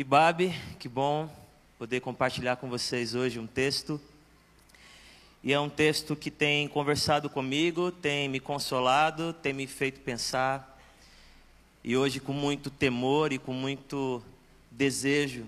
Ibabe, 0.00 0.54
que 0.78 0.88
bom 0.88 1.28
poder 1.78 2.00
compartilhar 2.00 2.56
com 2.56 2.70
vocês 2.70 3.14
hoje 3.14 3.38
um 3.38 3.46
texto. 3.46 4.00
E 5.44 5.52
é 5.52 5.60
um 5.60 5.68
texto 5.68 6.16
que 6.16 6.30
tem 6.30 6.66
conversado 6.66 7.28
comigo, 7.28 7.92
tem 7.92 8.26
me 8.26 8.40
consolado, 8.40 9.34
tem 9.34 9.52
me 9.52 9.66
feito 9.66 10.00
pensar. 10.00 10.80
E 11.84 11.98
hoje, 11.98 12.18
com 12.18 12.32
muito 12.32 12.70
temor 12.70 13.30
e 13.30 13.38
com 13.38 13.52
muito 13.52 14.22
desejo 14.70 15.46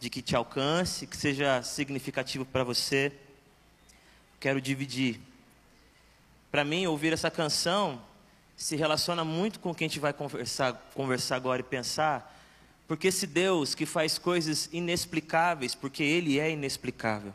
de 0.00 0.08
que 0.08 0.22
te 0.22 0.34
alcance, 0.34 1.06
que 1.06 1.14
seja 1.14 1.62
significativo 1.62 2.46
para 2.46 2.64
você, 2.64 3.12
quero 4.40 4.62
dividir. 4.62 5.20
Para 6.50 6.64
mim, 6.64 6.86
ouvir 6.86 7.12
essa 7.12 7.30
canção 7.30 8.00
se 8.56 8.76
relaciona 8.76 9.26
muito 9.26 9.60
com 9.60 9.72
o 9.72 9.74
que 9.74 9.84
a 9.84 9.88
gente 9.88 10.00
vai 10.00 10.14
conversar, 10.14 10.72
conversar 10.94 11.36
agora 11.36 11.60
e 11.60 11.64
pensar 11.64 12.39
porque 12.90 13.06
esse 13.06 13.24
Deus 13.24 13.72
que 13.72 13.86
faz 13.86 14.18
coisas 14.18 14.68
inexplicáveis, 14.72 15.76
porque 15.76 16.02
Ele 16.02 16.40
é 16.40 16.50
inexplicável, 16.50 17.32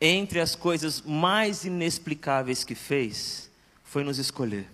entre 0.00 0.40
as 0.40 0.54
coisas 0.54 1.02
mais 1.02 1.66
inexplicáveis 1.66 2.64
que 2.64 2.74
fez, 2.74 3.50
foi 3.84 4.02
nos 4.02 4.16
escolher. 4.16 4.66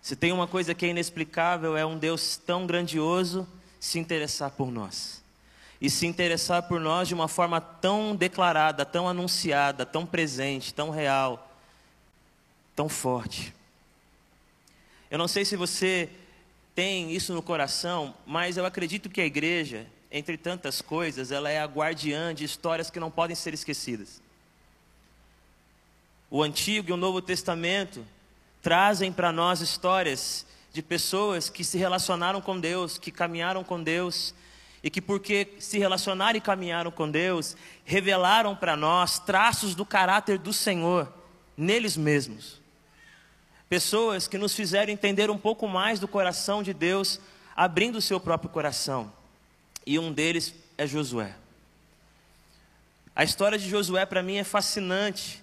Se 0.00 0.14
tem 0.14 0.30
uma 0.30 0.46
coisa 0.46 0.76
que 0.76 0.86
é 0.86 0.90
inexplicável, 0.90 1.76
é 1.76 1.84
um 1.84 1.98
Deus 1.98 2.36
tão 2.36 2.68
grandioso 2.68 3.48
se 3.80 3.98
interessar 3.98 4.52
por 4.52 4.70
nós. 4.70 5.20
E 5.80 5.90
se 5.90 6.06
interessar 6.06 6.62
por 6.68 6.78
nós 6.78 7.08
de 7.08 7.14
uma 7.14 7.26
forma 7.26 7.60
tão 7.60 8.14
declarada, 8.14 8.86
tão 8.86 9.08
anunciada, 9.08 9.84
tão 9.84 10.06
presente, 10.06 10.72
tão 10.72 10.90
real, 10.90 11.52
tão 12.76 12.88
forte. 12.88 13.52
Eu 15.10 15.18
não 15.18 15.26
sei 15.26 15.44
se 15.44 15.56
você 15.56 16.08
tem 16.74 17.12
isso 17.12 17.34
no 17.34 17.42
coração, 17.42 18.14
mas 18.26 18.56
eu 18.56 18.64
acredito 18.64 19.10
que 19.10 19.20
a 19.20 19.26
igreja, 19.26 19.86
entre 20.10 20.36
tantas 20.36 20.80
coisas, 20.80 21.30
ela 21.30 21.50
é 21.50 21.60
a 21.60 21.66
guardiã 21.66 22.34
de 22.34 22.44
histórias 22.44 22.90
que 22.90 23.00
não 23.00 23.10
podem 23.10 23.36
ser 23.36 23.52
esquecidas. 23.52 24.22
O 26.30 26.42
Antigo 26.42 26.88
e 26.88 26.92
o 26.92 26.96
Novo 26.96 27.20
Testamento 27.20 28.04
trazem 28.62 29.12
para 29.12 29.30
nós 29.30 29.60
histórias 29.60 30.46
de 30.72 30.80
pessoas 30.80 31.50
que 31.50 31.62
se 31.62 31.76
relacionaram 31.76 32.40
com 32.40 32.58
Deus, 32.58 32.96
que 32.96 33.10
caminharam 33.10 33.62
com 33.62 33.82
Deus, 33.82 34.34
e 34.82 34.88
que, 34.88 35.02
porque 35.02 35.54
se 35.58 35.78
relacionaram 35.78 36.38
e 36.38 36.40
caminharam 36.40 36.90
com 36.90 37.10
Deus, 37.10 37.54
revelaram 37.84 38.56
para 38.56 38.74
nós 38.74 39.18
traços 39.18 39.74
do 39.74 39.84
caráter 39.84 40.38
do 40.38 40.54
Senhor 40.54 41.12
neles 41.54 41.98
mesmos. 41.98 42.61
Pessoas 43.72 44.28
que 44.28 44.36
nos 44.36 44.54
fizeram 44.54 44.92
entender 44.92 45.30
um 45.30 45.38
pouco 45.38 45.66
mais 45.66 45.98
do 45.98 46.06
coração 46.06 46.62
de 46.62 46.74
Deus, 46.74 47.18
abrindo 47.56 47.96
o 47.96 48.02
seu 48.02 48.20
próprio 48.20 48.50
coração. 48.50 49.10
E 49.86 49.98
um 49.98 50.12
deles 50.12 50.54
é 50.76 50.86
Josué. 50.86 51.34
A 53.16 53.24
história 53.24 53.58
de 53.58 53.66
Josué 53.66 54.04
para 54.04 54.22
mim 54.22 54.36
é 54.36 54.44
fascinante, 54.44 55.42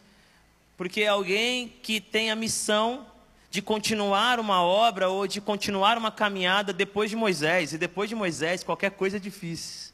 porque 0.78 1.02
é 1.02 1.08
alguém 1.08 1.74
que 1.82 2.00
tem 2.00 2.30
a 2.30 2.36
missão 2.36 3.08
de 3.50 3.64
continuar 3.64 4.40
uma 4.40 4.62
obra 4.62 5.10
ou 5.10 5.26
de 5.26 5.42
continuar 5.42 5.98
uma 5.98 6.12
caminhada 6.12 6.72
depois 6.72 7.10
de 7.10 7.16
Moisés, 7.16 7.74
e 7.74 7.80
depois 7.80 8.10
de 8.10 8.16
Moisés 8.16 8.64
qualquer 8.64 8.92
coisa 8.92 9.18
é 9.18 9.20
difícil. 9.20 9.92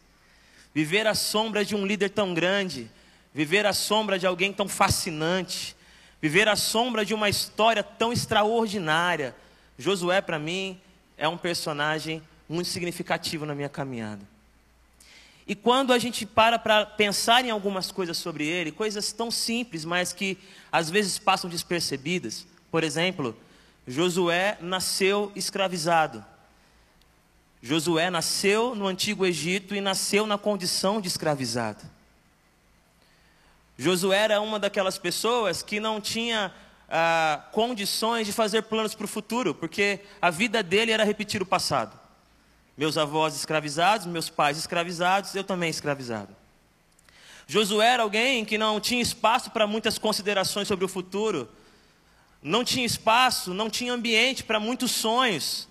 Viver 0.74 1.08
à 1.08 1.16
sombra 1.16 1.64
de 1.64 1.74
um 1.74 1.86
líder 1.86 2.10
tão 2.10 2.34
grande, 2.34 2.92
viver 3.34 3.66
à 3.66 3.72
sombra 3.72 4.20
de 4.20 4.28
alguém 4.28 4.52
tão 4.52 4.68
fascinante, 4.68 5.74
viver 6.22 6.48
à 6.48 6.56
sombra 6.56 7.06
de 7.06 7.14
uma 7.14 7.30
história 7.30 7.84
tão 7.84 8.12
extraordinária. 8.12 9.36
Josué, 9.78 10.22
para 10.22 10.40
mim, 10.40 10.80
é 11.18 11.28
um 11.28 11.38
personagem 11.38 12.22
muito 12.48 12.70
significativo 12.70 13.46
na 13.46 13.56
minha 13.56 13.70
caminhada. 13.70 14.22
E 15.48 15.54
quando 15.54 15.94
a 15.94 16.00
gente 16.00 16.26
para 16.26 16.58
para 16.58 16.86
pensar 16.86 17.46
em 17.46 17.52
algumas 17.52 17.92
coisas 17.92 18.18
sobre 18.18 18.48
ele, 18.48 18.72
coisas 18.72 19.12
tão 19.12 19.30
simples, 19.30 19.86
mas 19.86 20.12
que 20.12 20.38
às 20.72 20.90
vezes 20.90 21.20
passam 21.20 21.50
despercebidas. 21.50 22.48
Por 22.72 22.84
exemplo, 22.84 23.38
Josué 23.88 24.58
nasceu 24.60 25.32
escravizado. 25.36 26.26
Josué 27.62 28.10
nasceu 28.10 28.76
no 28.76 28.88
antigo 28.88 29.26
Egito 29.26 29.76
e 29.76 29.82
nasceu 29.82 30.26
na 30.26 30.38
condição 30.38 31.00
de 31.00 31.08
escravizado. 31.08 31.84
Josué 33.78 34.18
era 34.18 34.42
uma 34.42 34.58
daquelas 34.58 34.98
pessoas 34.98 35.62
que 35.62 35.80
não 35.80 36.00
tinha 36.00 36.54
ah, 36.90 37.44
condições 37.52 38.26
de 38.26 38.34
fazer 38.34 38.64
planos 38.64 38.96
para 38.96 39.06
o 39.06 39.08
futuro, 39.08 39.54
porque 39.54 40.00
a 40.22 40.30
vida 40.30 40.64
dele 40.64 40.92
era 40.92 41.04
repetir 41.04 41.42
o 41.42 41.46
passado. 41.46 42.00
Meus 42.78 42.98
avós 42.98 43.36
escravizados, 43.36 44.06
meus 44.06 44.30
pais 44.30 44.58
escravizados, 44.58 45.34
eu 45.36 45.44
também 45.44 45.70
escravizado. 45.70 46.36
Josué 47.48 47.88
era 47.94 48.04
alguém 48.04 48.44
que 48.44 48.58
não 48.58 48.80
tinha 48.80 49.02
espaço 49.02 49.52
para 49.52 49.68
muitas 49.68 49.98
considerações 49.98 50.68
sobre 50.68 50.84
o 50.84 50.90
futuro, 50.90 51.50
não 52.42 52.64
tinha 52.64 52.86
espaço, 52.86 53.54
não 53.54 53.70
tinha 53.70 53.94
ambiente 53.94 54.44
para 54.44 54.60
muitos 54.60 54.92
sonhos, 54.92 55.68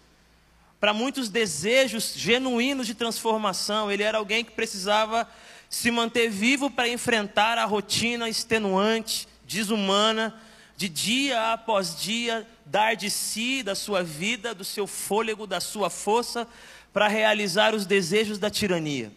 para 0.79 0.93
muitos 0.93 1.29
desejos 1.29 2.13
genuínos 2.15 2.87
de 2.87 2.95
transformação. 2.95 3.91
Ele 3.91 4.03
era 4.03 4.19
alguém 4.19 4.45
que 4.45 4.53
precisava 4.53 5.29
se 5.75 5.91
manter 5.91 6.31
vivo 6.31 6.71
para 6.71 6.89
enfrentar 6.89 7.59
a 7.59 7.65
rotina 7.65 8.29
extenuante, 8.29 9.27
desumana, 9.45 10.41
de 10.77 10.89
dia 10.89 11.53
após 11.53 12.01
dia, 12.01 12.47
dar 12.65 12.95
de 12.95 13.11
si, 13.11 13.63
da 13.63 13.75
sua 13.75 14.03
vida, 14.03 14.55
do 14.55 14.65
seu 14.65 14.87
fôlego, 14.87 15.47
da 15.47 15.61
sua 15.61 15.91
força, 15.91 16.47
para 16.93 17.09
realizar 17.09 17.75
os 17.75 17.87
desejos 17.87 18.39
da 18.39 18.49
tirania. 18.49 19.13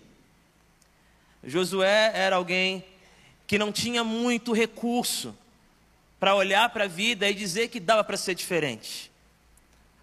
Josué 1.44 2.12
era 2.13 2.35
alguém 2.35 2.84
que 3.45 3.59
não 3.59 3.72
tinha 3.72 4.03
muito 4.03 4.51
recurso 4.51 5.38
para 6.19 6.35
olhar 6.35 6.69
para 6.69 6.85
a 6.85 6.88
vida 6.88 7.29
e 7.29 7.35
dizer 7.35 7.68
que 7.68 7.79
dava 7.79 8.03
para 8.03 8.18
ser 8.18 8.34
diferente. 8.34 9.12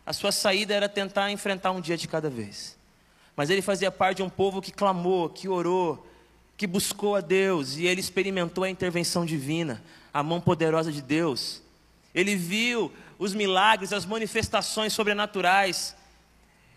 A 0.06 0.12
sua 0.12 0.30
saída 0.30 0.72
era 0.72 0.88
tentar 0.88 1.32
enfrentar 1.32 1.72
um 1.72 1.80
dia 1.80 1.96
de 1.96 2.06
cada 2.06 2.30
vez. 2.30 2.78
Mas 3.36 3.50
ele 3.50 3.60
fazia 3.60 3.90
parte 3.90 4.18
de 4.18 4.22
um 4.22 4.30
povo 4.30 4.62
que 4.62 4.70
clamou, 4.70 5.28
que 5.28 5.48
orou, 5.48 6.13
que 6.64 6.66
buscou 6.66 7.14
a 7.14 7.20
Deus 7.20 7.76
e 7.76 7.86
ele 7.86 8.00
experimentou 8.00 8.64
a 8.64 8.70
intervenção 8.70 9.26
divina, 9.26 9.84
a 10.14 10.22
mão 10.22 10.40
poderosa 10.40 10.90
de 10.90 11.02
Deus. 11.02 11.60
Ele 12.14 12.34
viu 12.34 12.90
os 13.18 13.34
milagres, 13.34 13.92
as 13.92 14.06
manifestações 14.06 14.94
sobrenaturais. 14.94 15.94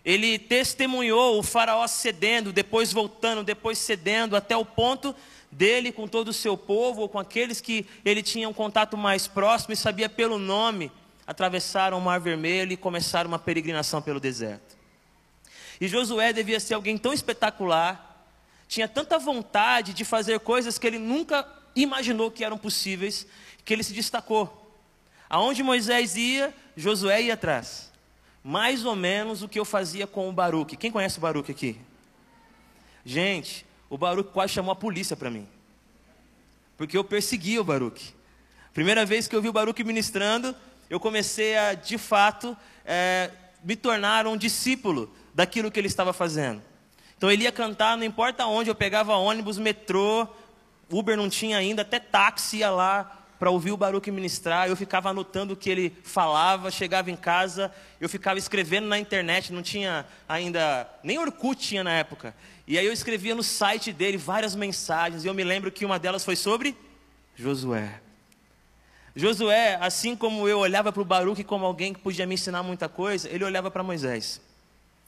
Ele 0.04 0.38
testemunhou 0.38 1.38
o 1.38 1.42
faraó 1.42 1.86
cedendo, 1.86 2.52
depois 2.52 2.92
voltando, 2.92 3.42
depois 3.42 3.78
cedendo, 3.78 4.36
até 4.36 4.54
o 4.54 4.64
ponto 4.64 5.16
dele 5.50 5.90
com 5.90 6.06
todo 6.06 6.28
o 6.28 6.34
seu 6.34 6.54
povo, 6.54 7.00
ou 7.00 7.08
com 7.08 7.18
aqueles 7.18 7.58
que 7.58 7.86
ele 8.04 8.22
tinha 8.22 8.46
um 8.46 8.52
contato 8.52 8.94
mais 8.94 9.26
próximo 9.26 9.72
e 9.72 9.76
sabia 9.76 10.10
pelo 10.10 10.38
nome, 10.38 10.92
atravessaram 11.26 11.96
o 11.96 12.02
Mar 12.02 12.20
Vermelho 12.20 12.72
e 12.72 12.76
começaram 12.76 13.28
uma 13.28 13.38
peregrinação 13.38 14.02
pelo 14.02 14.20
deserto. 14.20 14.76
E 15.80 15.88
Josué 15.88 16.30
devia 16.30 16.60
ser 16.60 16.74
alguém 16.74 16.98
tão 16.98 17.14
espetacular, 17.14 18.07
tinha 18.68 18.86
tanta 18.86 19.18
vontade 19.18 19.94
de 19.94 20.04
fazer 20.04 20.38
coisas 20.40 20.78
que 20.78 20.86
ele 20.86 20.98
nunca 20.98 21.48
imaginou 21.74 22.30
que 22.30 22.44
eram 22.44 22.58
possíveis, 22.58 23.26
que 23.64 23.72
ele 23.72 23.82
se 23.82 23.94
destacou. 23.94 24.76
Aonde 25.28 25.62
Moisés 25.62 26.16
ia, 26.16 26.54
Josué 26.76 27.22
ia 27.22 27.34
atrás. 27.34 27.90
Mais 28.44 28.84
ou 28.84 28.94
menos 28.94 29.42
o 29.42 29.48
que 29.48 29.58
eu 29.58 29.64
fazia 29.64 30.06
com 30.06 30.28
o 30.28 30.32
Baruque. 30.32 30.76
Quem 30.76 30.92
conhece 30.92 31.18
o 31.18 31.20
Baruque 31.20 31.50
aqui? 31.50 31.80
Gente, 33.04 33.64
o 33.88 33.96
Baruque 33.96 34.32
quase 34.32 34.52
chamou 34.52 34.72
a 34.72 34.76
polícia 34.76 35.16
para 35.16 35.30
mim. 35.30 35.48
Porque 36.76 36.96
eu 36.96 37.02
perseguia 37.02 37.60
o 37.60 37.64
Baruque. 37.64 38.14
Primeira 38.74 39.04
vez 39.04 39.26
que 39.26 39.34
eu 39.34 39.42
vi 39.42 39.48
o 39.48 39.52
Baruque 39.52 39.82
ministrando, 39.82 40.54
eu 40.90 41.00
comecei 41.00 41.56
a, 41.56 41.74
de 41.74 41.98
fato, 41.98 42.56
é, 42.84 43.30
me 43.64 43.74
tornar 43.74 44.26
um 44.26 44.36
discípulo 44.36 45.12
daquilo 45.34 45.70
que 45.70 45.80
ele 45.80 45.88
estava 45.88 46.12
fazendo. 46.12 46.62
Então 47.18 47.30
ele 47.30 47.42
ia 47.42 47.52
cantar, 47.52 47.96
não 47.96 48.04
importa 48.04 48.46
onde, 48.46 48.70
eu 48.70 48.74
pegava 48.76 49.16
ônibus, 49.16 49.58
metrô, 49.58 50.26
Uber 50.88 51.16
não 51.16 51.28
tinha 51.28 51.58
ainda, 51.58 51.82
até 51.82 51.98
táxi 51.98 52.58
ia 52.58 52.70
lá 52.70 53.18
para 53.40 53.50
ouvir 53.50 53.72
o 53.72 53.76
Baruque 53.76 54.10
ministrar, 54.10 54.68
eu 54.68 54.76
ficava 54.76 55.10
anotando 55.10 55.54
o 55.54 55.56
que 55.56 55.68
ele 55.68 55.96
falava, 56.02 56.70
chegava 56.70 57.10
em 57.10 57.16
casa, 57.16 57.72
eu 58.00 58.08
ficava 58.08 58.38
escrevendo 58.38 58.86
na 58.86 58.98
internet, 58.98 59.52
não 59.52 59.62
tinha 59.62 60.06
ainda, 60.28 60.88
nem 61.02 61.18
Orkut 61.18 61.60
tinha 61.60 61.84
na 61.84 61.92
época. 61.92 62.34
E 62.66 62.78
aí 62.78 62.86
eu 62.86 62.92
escrevia 62.92 63.34
no 63.34 63.42
site 63.42 63.92
dele 63.92 64.16
várias 64.16 64.54
mensagens, 64.54 65.24
e 65.24 65.28
eu 65.28 65.34
me 65.34 65.44
lembro 65.44 65.70
que 65.70 65.84
uma 65.84 65.98
delas 65.98 66.24
foi 66.24 66.36
sobre 66.36 66.76
Josué. 67.36 68.00
Josué, 69.14 69.76
assim 69.80 70.14
como 70.14 70.48
eu 70.48 70.58
olhava 70.58 70.92
para 70.92 71.02
o 71.02 71.04
Baruque 71.04 71.42
como 71.42 71.64
alguém 71.64 71.92
que 71.92 72.00
podia 72.00 72.26
me 72.26 72.34
ensinar 72.34 72.62
muita 72.62 72.88
coisa, 72.88 73.28
ele 73.28 73.44
olhava 73.44 73.70
para 73.70 73.82
Moisés. 73.82 74.40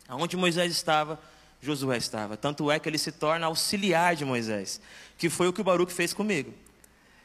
Aonde 0.09 0.37
Moisés 0.37 0.73
estava, 0.73 1.21
Josué 1.61 1.97
estava. 1.97 2.37
Tanto 2.37 2.71
é 2.71 2.79
que 2.79 2.89
ele 2.89 2.99
se 2.99 3.13
torna 3.13 3.47
auxiliar 3.47 4.17
de 4.17 4.25
Moisés, 4.25 4.81
que 5.19 5.29
foi 5.29 5.49
o 5.49 5.53
que 5.53 5.61
o 5.61 5.65
Baruque 5.65 5.93
fez 5.93 6.13
comigo. 6.13 6.53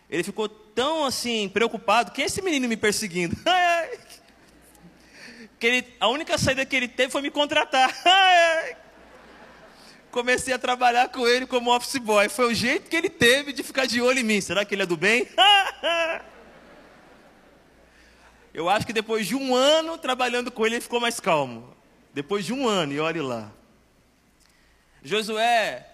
Ele 0.09 0.23
ficou 0.23 0.47
tão 0.47 1.05
assim, 1.05 1.49
preocupado, 1.49 2.11
quem 2.11 2.23
é 2.23 2.27
esse 2.27 2.41
menino 2.41 2.67
me 2.67 2.77
perseguindo? 2.77 3.35
que 5.59 5.67
ele, 5.67 5.87
a 5.99 6.07
única 6.07 6.37
saída 6.37 6.65
que 6.65 6.75
ele 6.75 6.87
teve 6.87 7.11
foi 7.11 7.21
me 7.21 7.31
contratar. 7.31 7.91
comecei 10.15 10.53
a 10.53 10.57
trabalhar 10.57 11.09
com 11.09 11.27
ele 11.27 11.45
como 11.45 11.75
office 11.75 11.97
boy. 11.97 12.29
Foi 12.29 12.45
o 12.45 12.53
jeito 12.53 12.89
que 12.89 12.95
ele 12.95 13.09
teve 13.09 13.51
de 13.51 13.61
ficar 13.61 13.85
de 13.85 14.01
olho 14.01 14.19
em 14.19 14.23
mim. 14.23 14.39
Será 14.39 14.63
que 14.63 14.73
ele 14.73 14.83
é 14.83 14.85
do 14.85 14.95
bem? 14.95 15.27
Eu 18.53 18.69
acho 18.69 18.87
que 18.87 18.93
depois 18.93 19.27
de 19.27 19.35
um 19.35 19.53
ano 19.53 19.97
trabalhando 19.97 20.49
com 20.49 20.65
ele, 20.65 20.75
ele 20.75 20.81
ficou 20.81 21.01
mais 21.01 21.19
calmo. 21.19 21.75
Depois 22.13 22.45
de 22.45 22.53
um 22.53 22.65
ano, 22.65 22.93
e 22.93 22.99
olhe 23.01 23.19
lá. 23.19 23.51
Josué 25.05 25.87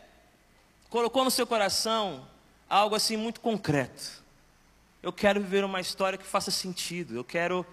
colocou 0.90 1.26
no 1.26 1.30
seu 1.30 1.46
coração 1.46 2.26
algo 2.70 2.96
assim 2.96 3.18
muito 3.18 3.42
concreto. 3.42 4.24
Eu 5.04 5.12
quero 5.12 5.42
viver 5.42 5.66
uma 5.66 5.82
história 5.82 6.18
que 6.18 6.26
faça 6.26 6.50
sentido. 6.50 7.14
Eu 7.14 7.24
quero, 7.24 7.66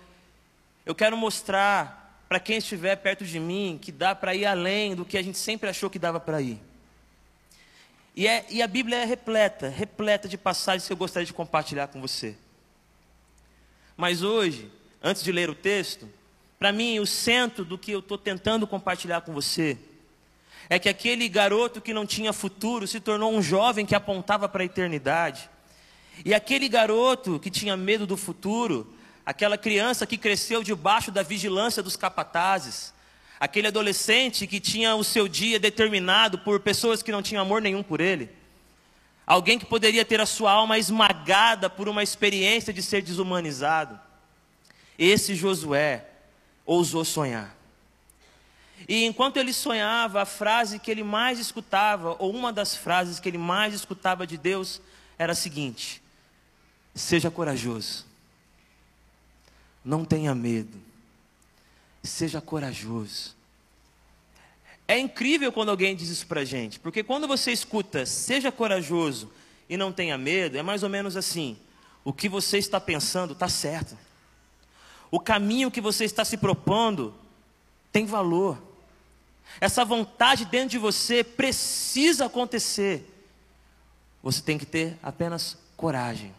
eu 0.84 0.96
quero 0.96 1.16
mostrar 1.16 2.24
para 2.28 2.40
quem 2.40 2.56
estiver 2.58 2.96
perto 2.96 3.24
de 3.24 3.38
mim 3.38 3.78
que 3.80 3.92
dá 3.92 4.16
para 4.16 4.34
ir 4.34 4.46
além 4.46 4.96
do 4.96 5.04
que 5.04 5.16
a 5.16 5.22
gente 5.22 5.38
sempre 5.38 5.70
achou 5.70 5.88
que 5.88 5.98
dava 5.98 6.18
para 6.18 6.42
ir. 6.42 6.60
E, 8.16 8.26
é, 8.26 8.44
e 8.50 8.60
a 8.60 8.66
Bíblia 8.66 8.96
é 8.96 9.04
repleta, 9.04 9.68
repleta 9.68 10.28
de 10.28 10.36
passagens 10.36 10.88
que 10.88 10.92
eu 10.92 10.96
gostaria 10.96 11.24
de 11.24 11.32
compartilhar 11.32 11.86
com 11.86 12.00
você. 12.00 12.36
Mas 13.96 14.24
hoje, 14.24 14.68
antes 15.00 15.22
de 15.22 15.30
ler 15.30 15.48
o 15.48 15.54
texto, 15.54 16.08
para 16.58 16.72
mim 16.72 16.98
o 16.98 17.06
centro 17.06 17.64
do 17.64 17.78
que 17.78 17.92
eu 17.92 18.00
estou 18.00 18.18
tentando 18.18 18.66
compartilhar 18.66 19.20
com 19.20 19.32
você 19.32 19.78
é 20.70 20.78
que 20.78 20.88
aquele 20.88 21.28
garoto 21.28 21.80
que 21.80 21.94
não 21.94 22.04
tinha 22.04 22.32
futuro 22.32 22.86
se 22.86 23.00
tornou 23.00 23.32
um 23.32 23.42
jovem 23.42 23.86
que 23.86 23.94
apontava 23.94 24.48
para 24.48 24.62
a 24.62 24.66
eternidade. 24.66 25.48
E 26.24 26.34
aquele 26.34 26.68
garoto 26.68 27.38
que 27.38 27.50
tinha 27.50 27.76
medo 27.76 28.06
do 28.06 28.16
futuro, 28.16 28.92
aquela 29.24 29.56
criança 29.56 30.06
que 30.06 30.18
cresceu 30.18 30.62
debaixo 30.62 31.10
da 31.10 31.22
vigilância 31.22 31.82
dos 31.82 31.96
capatazes, 31.96 32.92
aquele 33.40 33.68
adolescente 33.68 34.46
que 34.46 34.60
tinha 34.60 34.94
o 34.94 35.04
seu 35.04 35.28
dia 35.28 35.58
determinado 35.58 36.38
por 36.38 36.60
pessoas 36.60 37.02
que 37.02 37.12
não 37.12 37.22
tinham 37.22 37.42
amor 37.42 37.62
nenhum 37.62 37.82
por 37.82 38.00
ele, 38.00 38.28
alguém 39.26 39.58
que 39.58 39.66
poderia 39.66 40.04
ter 40.04 40.20
a 40.20 40.26
sua 40.26 40.52
alma 40.52 40.78
esmagada 40.78 41.70
por 41.70 41.88
uma 41.88 42.02
experiência 42.02 42.72
de 42.72 42.82
ser 42.82 43.02
desumanizado. 43.02 43.98
Esse 44.98 45.34
Josué 45.34 46.04
ousou 46.66 47.04
sonhar. 47.04 47.57
E 48.86 49.04
enquanto 49.04 49.38
ele 49.38 49.52
sonhava, 49.52 50.22
a 50.22 50.26
frase 50.26 50.78
que 50.78 50.90
ele 50.90 51.02
mais 51.02 51.38
escutava, 51.38 52.16
ou 52.18 52.34
uma 52.34 52.52
das 52.52 52.76
frases 52.76 53.18
que 53.18 53.28
ele 53.28 53.38
mais 53.38 53.74
escutava 53.74 54.26
de 54.26 54.36
Deus, 54.36 54.80
era 55.18 55.32
a 55.32 55.36
seguinte: 55.36 56.02
Seja 56.94 57.30
corajoso, 57.30 58.06
não 59.84 60.04
tenha 60.04 60.34
medo, 60.34 60.78
seja 62.02 62.40
corajoso. 62.40 63.36
É 64.86 64.98
incrível 64.98 65.52
quando 65.52 65.68
alguém 65.68 65.94
diz 65.94 66.08
isso 66.08 66.26
para 66.26 66.44
gente, 66.44 66.80
porque 66.80 67.02
quando 67.02 67.28
você 67.28 67.52
escuta, 67.52 68.06
seja 68.06 68.50
corajoso 68.50 69.30
e 69.68 69.76
não 69.76 69.92
tenha 69.92 70.16
medo, 70.16 70.56
é 70.56 70.62
mais 70.62 70.82
ou 70.82 70.88
menos 70.88 71.16
assim: 71.16 71.58
o 72.04 72.12
que 72.12 72.28
você 72.28 72.58
está 72.58 72.80
pensando 72.80 73.32
está 73.32 73.48
certo, 73.48 73.98
o 75.10 75.20
caminho 75.20 75.70
que 75.70 75.80
você 75.80 76.04
está 76.04 76.24
se 76.24 76.36
propondo 76.36 77.14
tem 77.92 78.06
valor. 78.06 78.67
Essa 79.60 79.84
vontade 79.84 80.44
dentro 80.44 80.70
de 80.70 80.78
você 80.78 81.24
precisa 81.24 82.26
acontecer. 82.26 83.04
Você 84.22 84.40
tem 84.40 84.58
que 84.58 84.66
ter 84.66 84.98
apenas 85.02 85.56
coragem. 85.76 86.34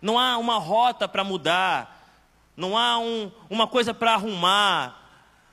Não 0.00 0.18
há 0.18 0.38
uma 0.38 0.58
rota 0.58 1.08
para 1.08 1.24
mudar, 1.24 1.98
não 2.56 2.76
há 2.76 2.98
um, 2.98 3.30
uma 3.50 3.66
coisa 3.66 3.92
para 3.92 4.14
arrumar, 4.14 5.08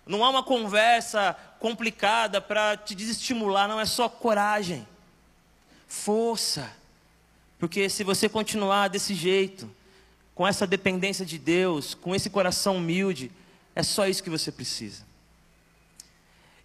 não 0.05 0.23
há 0.23 0.29
uma 0.29 0.43
conversa 0.43 1.35
complicada 1.59 2.39
para 2.39 2.77
te 2.77 2.93
desestimular, 2.93 3.67
não 3.67 3.79
é 3.79 3.85
só 3.85 4.07
coragem, 4.07 4.87
força. 5.87 6.71
Porque 7.57 7.89
se 7.89 8.03
você 8.03 8.29
continuar 8.29 8.87
desse 8.87 9.15
jeito, 9.15 9.69
com 10.35 10.45
essa 10.45 10.67
dependência 10.67 11.25
de 11.25 11.39
Deus, 11.39 11.95
com 11.95 12.13
esse 12.13 12.29
coração 12.29 12.77
humilde, 12.77 13.31
é 13.73 13.81
só 13.81 14.07
isso 14.07 14.21
que 14.21 14.29
você 14.29 14.51
precisa. 14.51 15.03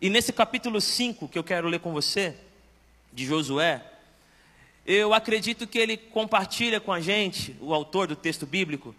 E 0.00 0.08
nesse 0.08 0.32
capítulo 0.32 0.80
5 0.80 1.28
que 1.28 1.38
eu 1.38 1.44
quero 1.44 1.68
ler 1.68 1.80
com 1.80 1.92
você, 1.92 2.34
de 3.12 3.26
Josué, 3.26 3.84
eu 4.86 5.12
acredito 5.12 5.66
que 5.66 5.78
ele 5.78 5.96
compartilha 5.96 6.80
com 6.80 6.90
a 6.90 7.00
gente, 7.00 7.54
o 7.60 7.74
autor 7.74 8.06
do 8.06 8.16
texto 8.16 8.46
bíblico, 8.46 8.94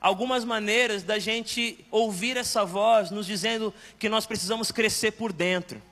algumas 0.00 0.44
maneiras 0.44 1.02
da 1.02 1.18
gente 1.18 1.84
ouvir 1.90 2.36
essa 2.38 2.64
voz 2.64 3.10
nos 3.10 3.26
dizendo 3.26 3.74
que 3.98 4.08
nós 4.08 4.24
precisamos 4.24 4.72
crescer 4.72 5.12
por 5.12 5.34
dentro. 5.34 5.82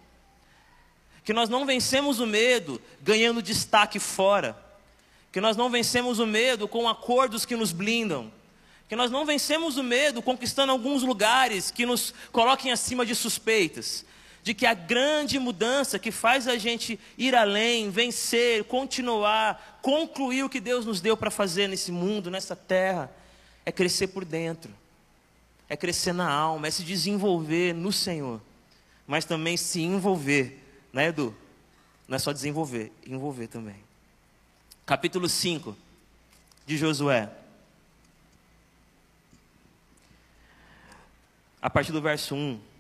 Que 1.23 1.35
nós 1.35 1.51
não 1.51 1.67
vencemos 1.67 2.19
o 2.19 2.27
medo 2.27 2.81
ganhando 3.03 3.43
destaque 3.43 3.99
fora. 3.99 4.57
Que 5.33 5.41
nós 5.41 5.57
não 5.57 5.69
vencemos 5.69 6.19
o 6.19 6.27
medo 6.27 6.67
com 6.67 6.89
acordos 6.89 7.45
que 7.45 7.57
nos 7.57 7.73
blindam. 7.73 8.33
Que 8.89 8.97
nós 8.97 9.11
não 9.11 9.27
vencemos 9.27 9.77
o 9.77 9.83
medo 9.83 10.23
conquistando 10.23 10.73
alguns 10.73 11.03
lugares 11.03 11.71
que 11.71 11.85
nos 11.85 12.15
coloquem 12.33 12.73
acima 12.73 13.05
de 13.05 13.15
suspeitas 13.15 14.07
de 14.47 14.55
que 14.55 14.65
a 14.65 14.75
grande 14.75 15.41
mudança 15.41 15.99
que 15.99 16.13
faz 16.13 16.47
a 16.47 16.57
gente 16.57 17.01
ir 17.19 17.35
além, 17.35 17.91
vencer, 17.91 18.63
continuar, 18.63 19.81
concluir 19.83 20.45
o 20.45 20.49
que 20.49 20.61
Deus 20.61 20.87
nos 20.87 21.01
deu 21.01 21.17
para 21.17 21.33
fazer 21.33 21.67
nesse 21.67 21.91
mundo, 21.91 22.31
nessa 22.31 22.55
terra, 22.55 23.11
é 23.65 23.73
crescer 23.73 24.07
por 24.07 24.25
dentro, 24.25 24.73
é 25.69 25.77
crescer 25.77 26.13
na 26.13 26.31
alma, 26.31 26.69
é 26.69 26.71
se 26.71 26.85
desenvolver 26.85 27.75
no 27.75 27.91
Senhor, 27.91 28.41
mas 29.05 29.25
também 29.25 29.57
se 29.57 29.81
envolver, 29.81 30.63
né, 30.93 31.09
Edu? 31.09 31.35
Não 32.07 32.15
é 32.15 32.19
só 32.21 32.31
desenvolver, 32.31 32.93
envolver 33.05 33.49
também. 33.49 33.83
Capítulo 34.87 35.29
5 35.29 35.77
de 36.65 36.77
Josué. 36.77 37.29
A 41.61 41.69
partir 41.69 41.91
do 41.91 42.01
verso 42.01 42.37
1. 42.37 42.76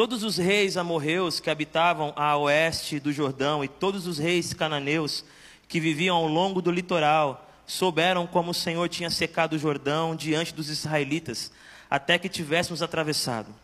Todos 0.00 0.22
os 0.22 0.38
reis 0.38 0.78
amorreus 0.78 1.40
que 1.40 1.50
habitavam 1.50 2.14
a 2.16 2.34
oeste 2.34 2.98
do 2.98 3.12
Jordão 3.12 3.62
e 3.62 3.68
todos 3.68 4.06
os 4.06 4.16
reis 4.16 4.54
cananeus 4.54 5.22
que 5.68 5.78
viviam 5.78 6.16
ao 6.16 6.26
longo 6.26 6.62
do 6.62 6.70
litoral 6.70 7.46
souberam 7.66 8.26
como 8.26 8.52
o 8.52 8.54
Senhor 8.54 8.88
tinha 8.88 9.10
secado 9.10 9.56
o 9.56 9.58
Jordão 9.58 10.16
diante 10.16 10.54
dos 10.54 10.70
israelitas, 10.70 11.52
até 11.90 12.18
que 12.18 12.30
tivéssemos 12.30 12.80
atravessado. 12.80 13.54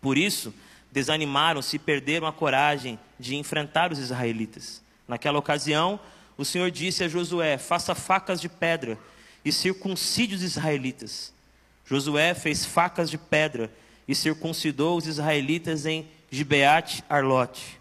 Por 0.00 0.18
isso, 0.18 0.52
desanimaram-se 0.90 1.76
e 1.76 1.78
perderam 1.78 2.26
a 2.26 2.32
coragem 2.32 2.98
de 3.16 3.36
enfrentar 3.36 3.92
os 3.92 4.00
israelitas. 4.00 4.82
Naquela 5.06 5.38
ocasião, 5.38 6.00
o 6.36 6.44
Senhor 6.44 6.68
disse 6.68 7.04
a 7.04 7.08
Josué: 7.08 7.58
Faça 7.58 7.94
facas 7.94 8.40
de 8.40 8.48
pedra 8.48 8.98
e 9.44 9.52
circuncide 9.52 10.34
os 10.34 10.42
israelitas. 10.42 11.32
Josué 11.86 12.34
fez 12.34 12.64
facas 12.64 13.08
de 13.08 13.16
pedra 13.16 13.70
e 14.06 14.14
circuncidou 14.14 14.96
os 14.96 15.06
israelitas 15.06 15.86
em 15.86 16.06
Gibeate 16.30 17.02
Arlote. 17.08 17.80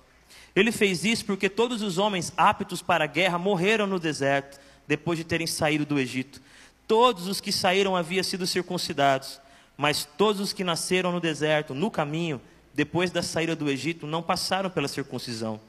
Ele 0.56 0.72
fez 0.72 1.04
isso 1.04 1.26
porque 1.26 1.50
todos 1.50 1.82
os 1.82 1.98
homens 1.98 2.32
aptos 2.38 2.82
para 2.82 3.06
a 3.06 3.08
guerra 3.08 3.38
morreram 3.38 3.88
no 3.88 4.00
deserto, 4.00 4.60
depois 4.88 5.18
de 5.18 5.24
terem 5.24 5.48
saído 5.48 5.86
do 5.86 6.00
Egito. 6.00 6.42
Todos 6.88 7.28
os 7.28 7.42
que 7.42 7.52
saíram 7.52 7.96
haviam 7.96 8.24
sido 8.24 8.46
circuncidados, 8.46 9.42
mas 9.76 10.08
todos 10.18 10.40
os 10.40 10.54
que 10.54 10.64
nasceram 10.64 11.12
no 11.12 11.20
deserto, 11.20 11.74
no 11.74 11.90
caminho, 11.90 12.40
depois 12.74 13.12
da 13.12 13.24
saída 13.24 13.56
do 13.56 13.70
Egito, 13.70 14.06
não 14.06 14.22
passaram 14.22 14.70
pela 14.70 14.88
circuncisão. 14.88 15.60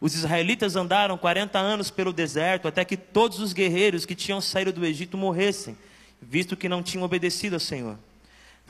Os 0.00 0.14
israelitas 0.14 0.76
andaram 0.76 1.18
40 1.18 1.58
anos 1.58 1.90
pelo 1.90 2.12
deserto 2.12 2.66
até 2.66 2.84
que 2.84 2.96
todos 2.96 3.38
os 3.38 3.52
guerreiros 3.52 4.06
que 4.06 4.14
tinham 4.14 4.40
saído 4.40 4.72
do 4.72 4.84
Egito 4.84 5.16
morressem, 5.16 5.76
visto 6.20 6.56
que 6.56 6.68
não 6.68 6.82
tinham 6.82 7.04
obedecido 7.04 7.56
ao 7.56 7.60
Senhor. 7.60 7.98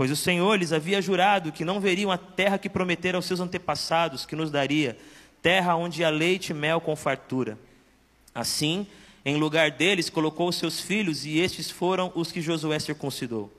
Pois 0.01 0.11
o 0.11 0.17
Senhor 0.17 0.59
lhes 0.59 0.73
havia 0.73 1.03
jurado 1.03 1.53
que 1.53 1.63
não 1.63 1.79
veriam 1.79 2.11
a 2.11 2.17
terra 2.17 2.57
que 2.57 2.71
prometera 2.71 3.19
aos 3.19 3.27
seus 3.27 3.39
antepassados, 3.39 4.25
que 4.25 4.35
nos 4.35 4.51
daria, 4.51 4.97
terra 5.43 5.77
onde 5.77 6.03
há 6.03 6.09
leite 6.09 6.53
e 6.53 6.55
mel 6.55 6.81
com 6.81 6.97
fartura. 6.97 7.59
Assim, 8.35 8.87
em 9.27 9.37
lugar 9.37 9.71
deles, 9.71 10.09
colocou 10.09 10.49
os 10.49 10.57
seus 10.57 10.81
filhos, 10.81 11.27
e 11.27 11.39
estes 11.39 11.71
foram 11.71 12.11
os 12.15 12.33
que 12.33 12.41
Josué 12.41 12.79
circuncidou. 12.79 13.53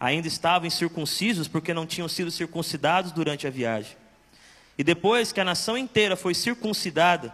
Ainda 0.00 0.26
estavam 0.26 0.66
incircuncisos 0.66 1.46
porque 1.46 1.74
não 1.74 1.84
tinham 1.84 2.08
sido 2.08 2.30
circuncidados 2.30 3.12
durante 3.12 3.46
a 3.46 3.50
viagem. 3.50 3.94
E 4.78 4.82
depois 4.82 5.32
que 5.32 5.40
a 5.42 5.44
nação 5.44 5.76
inteira 5.76 6.16
foi 6.16 6.32
circuncidada, 6.32 7.30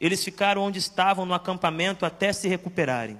eles 0.00 0.24
ficaram 0.24 0.62
onde 0.62 0.80
estavam 0.80 1.24
no 1.24 1.34
acampamento 1.34 2.04
até 2.04 2.32
se 2.32 2.48
recuperarem. 2.48 3.16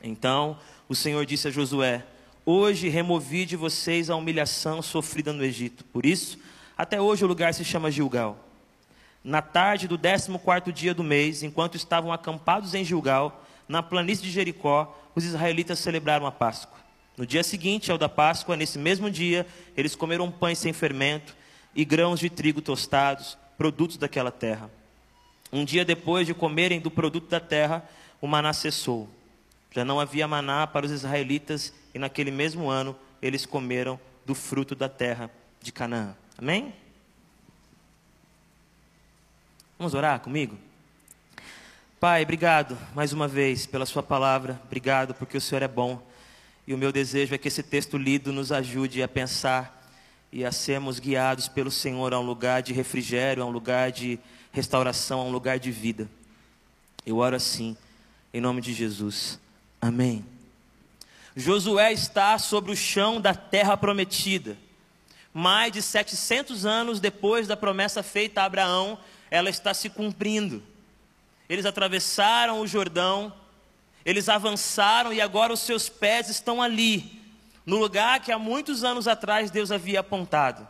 Então 0.00 0.56
o 0.88 0.94
Senhor 0.94 1.26
disse 1.26 1.48
a 1.48 1.50
Josué: 1.50 2.04
Hoje 2.46 2.90
removi 2.90 3.46
de 3.46 3.56
vocês 3.56 4.10
a 4.10 4.16
humilhação 4.16 4.82
sofrida 4.82 5.32
no 5.32 5.42
Egito. 5.42 5.82
Por 5.82 6.04
isso, 6.04 6.38
até 6.76 7.00
hoje 7.00 7.24
o 7.24 7.26
lugar 7.26 7.54
se 7.54 7.64
chama 7.64 7.90
Gilgal. 7.90 8.38
Na 9.22 9.40
tarde 9.40 9.88
do 9.88 9.98
14 9.98 10.70
dia 10.70 10.92
do 10.92 11.02
mês, 11.02 11.42
enquanto 11.42 11.76
estavam 11.76 12.12
acampados 12.12 12.74
em 12.74 12.84
Gilgal, 12.84 13.42
na 13.66 13.82
planície 13.82 14.22
de 14.22 14.30
Jericó, 14.30 14.94
os 15.14 15.24
israelitas 15.24 15.78
celebraram 15.78 16.26
a 16.26 16.32
Páscoa. 16.32 16.76
No 17.16 17.24
dia 17.24 17.42
seguinte 17.42 17.90
ao 17.90 17.96
da 17.96 18.10
Páscoa, 18.10 18.56
nesse 18.56 18.78
mesmo 18.78 19.10
dia, 19.10 19.46
eles 19.74 19.96
comeram 19.96 20.30
pães 20.30 20.58
sem 20.58 20.74
fermento 20.74 21.34
e 21.74 21.82
grãos 21.82 22.20
de 22.20 22.28
trigo 22.28 22.60
tostados, 22.60 23.38
produtos 23.56 23.96
daquela 23.96 24.30
terra. 24.30 24.70
Um 25.50 25.64
dia 25.64 25.82
depois 25.82 26.26
de 26.26 26.34
comerem 26.34 26.78
do 26.78 26.90
produto 26.90 27.30
da 27.30 27.40
terra, 27.40 27.88
o 28.20 28.26
maná 28.26 28.52
cessou. 28.52 29.08
Já 29.70 29.82
não 29.82 29.98
havia 29.98 30.28
maná 30.28 30.66
para 30.66 30.84
os 30.84 30.92
israelitas 30.92 31.72
e 31.94 31.98
naquele 31.98 32.30
mesmo 32.30 32.68
ano 32.68 32.96
eles 33.22 33.46
comeram 33.46 33.98
do 34.26 34.34
fruto 34.34 34.74
da 34.74 34.88
terra 34.88 35.30
de 35.62 35.72
Canaã. 35.72 36.14
Amém? 36.36 36.74
Vamos 39.78 39.94
orar 39.94 40.20
comigo? 40.20 40.58
Pai, 42.00 42.22
obrigado 42.22 42.76
mais 42.94 43.12
uma 43.12 43.26
vez 43.26 43.64
pela 43.64 43.86
Sua 43.86 44.02
palavra, 44.02 44.60
obrigado 44.64 45.14
porque 45.14 45.38
o 45.38 45.40
Senhor 45.40 45.62
é 45.62 45.68
bom. 45.68 46.02
E 46.66 46.74
o 46.74 46.78
meu 46.78 46.90
desejo 46.90 47.34
é 47.34 47.38
que 47.38 47.48
esse 47.48 47.62
texto 47.62 47.96
lido 47.96 48.32
nos 48.32 48.50
ajude 48.50 49.02
a 49.02 49.08
pensar 49.08 49.90
e 50.32 50.44
a 50.44 50.50
sermos 50.50 50.98
guiados 50.98 51.46
pelo 51.46 51.70
Senhor 51.70 52.12
a 52.12 52.18
um 52.18 52.24
lugar 52.24 52.62
de 52.62 52.72
refrigério, 52.72 53.42
a 53.42 53.46
um 53.46 53.50
lugar 53.50 53.92
de 53.92 54.18
restauração, 54.52 55.20
a 55.20 55.24
um 55.24 55.30
lugar 55.30 55.58
de 55.58 55.70
vida. 55.70 56.08
Eu 57.06 57.18
oro 57.18 57.36
assim, 57.36 57.76
em 58.32 58.40
nome 58.40 58.60
de 58.60 58.72
Jesus. 58.72 59.38
Amém. 59.80 60.33
Josué 61.36 61.92
está 61.92 62.38
sobre 62.38 62.72
o 62.72 62.76
chão 62.76 63.20
da 63.20 63.34
terra 63.34 63.76
prometida. 63.76 64.56
Mais 65.32 65.72
de 65.72 65.82
700 65.82 66.64
anos 66.64 67.00
depois 67.00 67.48
da 67.48 67.56
promessa 67.56 68.02
feita 68.02 68.40
a 68.40 68.44
Abraão, 68.44 68.98
ela 69.30 69.50
está 69.50 69.74
se 69.74 69.90
cumprindo. 69.90 70.62
Eles 71.48 71.66
atravessaram 71.66 72.60
o 72.60 72.66
Jordão, 72.66 73.32
eles 74.04 74.28
avançaram 74.28 75.12
e 75.12 75.20
agora 75.20 75.52
os 75.52 75.60
seus 75.60 75.88
pés 75.88 76.28
estão 76.28 76.62
ali, 76.62 77.20
no 77.66 77.78
lugar 77.78 78.20
que 78.20 78.30
há 78.30 78.38
muitos 78.38 78.84
anos 78.84 79.08
atrás 79.08 79.50
Deus 79.50 79.72
havia 79.72 80.00
apontado. 80.00 80.66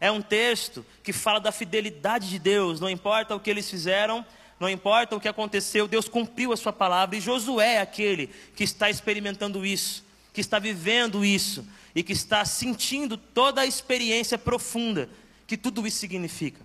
É 0.00 0.10
um 0.10 0.20
texto 0.20 0.84
que 1.02 1.12
fala 1.12 1.38
da 1.38 1.52
fidelidade 1.52 2.28
de 2.28 2.38
Deus, 2.38 2.80
não 2.80 2.90
importa 2.90 3.34
o 3.34 3.40
que 3.40 3.48
eles 3.48 3.70
fizeram, 3.70 4.26
não 4.58 4.68
importa 4.70 5.16
o 5.16 5.20
que 5.20 5.28
aconteceu, 5.28 5.88
Deus 5.88 6.08
cumpriu 6.08 6.52
a 6.52 6.56
sua 6.56 6.72
palavra, 6.72 7.16
e 7.16 7.20
Josué 7.20 7.74
é 7.74 7.80
aquele 7.80 8.30
que 8.54 8.64
está 8.64 8.88
experimentando 8.88 9.64
isso, 9.66 10.04
que 10.32 10.40
está 10.40 10.58
vivendo 10.58 11.24
isso, 11.24 11.66
e 11.94 12.02
que 12.02 12.12
está 12.12 12.44
sentindo 12.44 13.16
toda 13.16 13.60
a 13.60 13.66
experiência 13.66 14.38
profunda 14.38 15.08
que 15.46 15.56
tudo 15.56 15.86
isso 15.86 15.98
significa. 15.98 16.60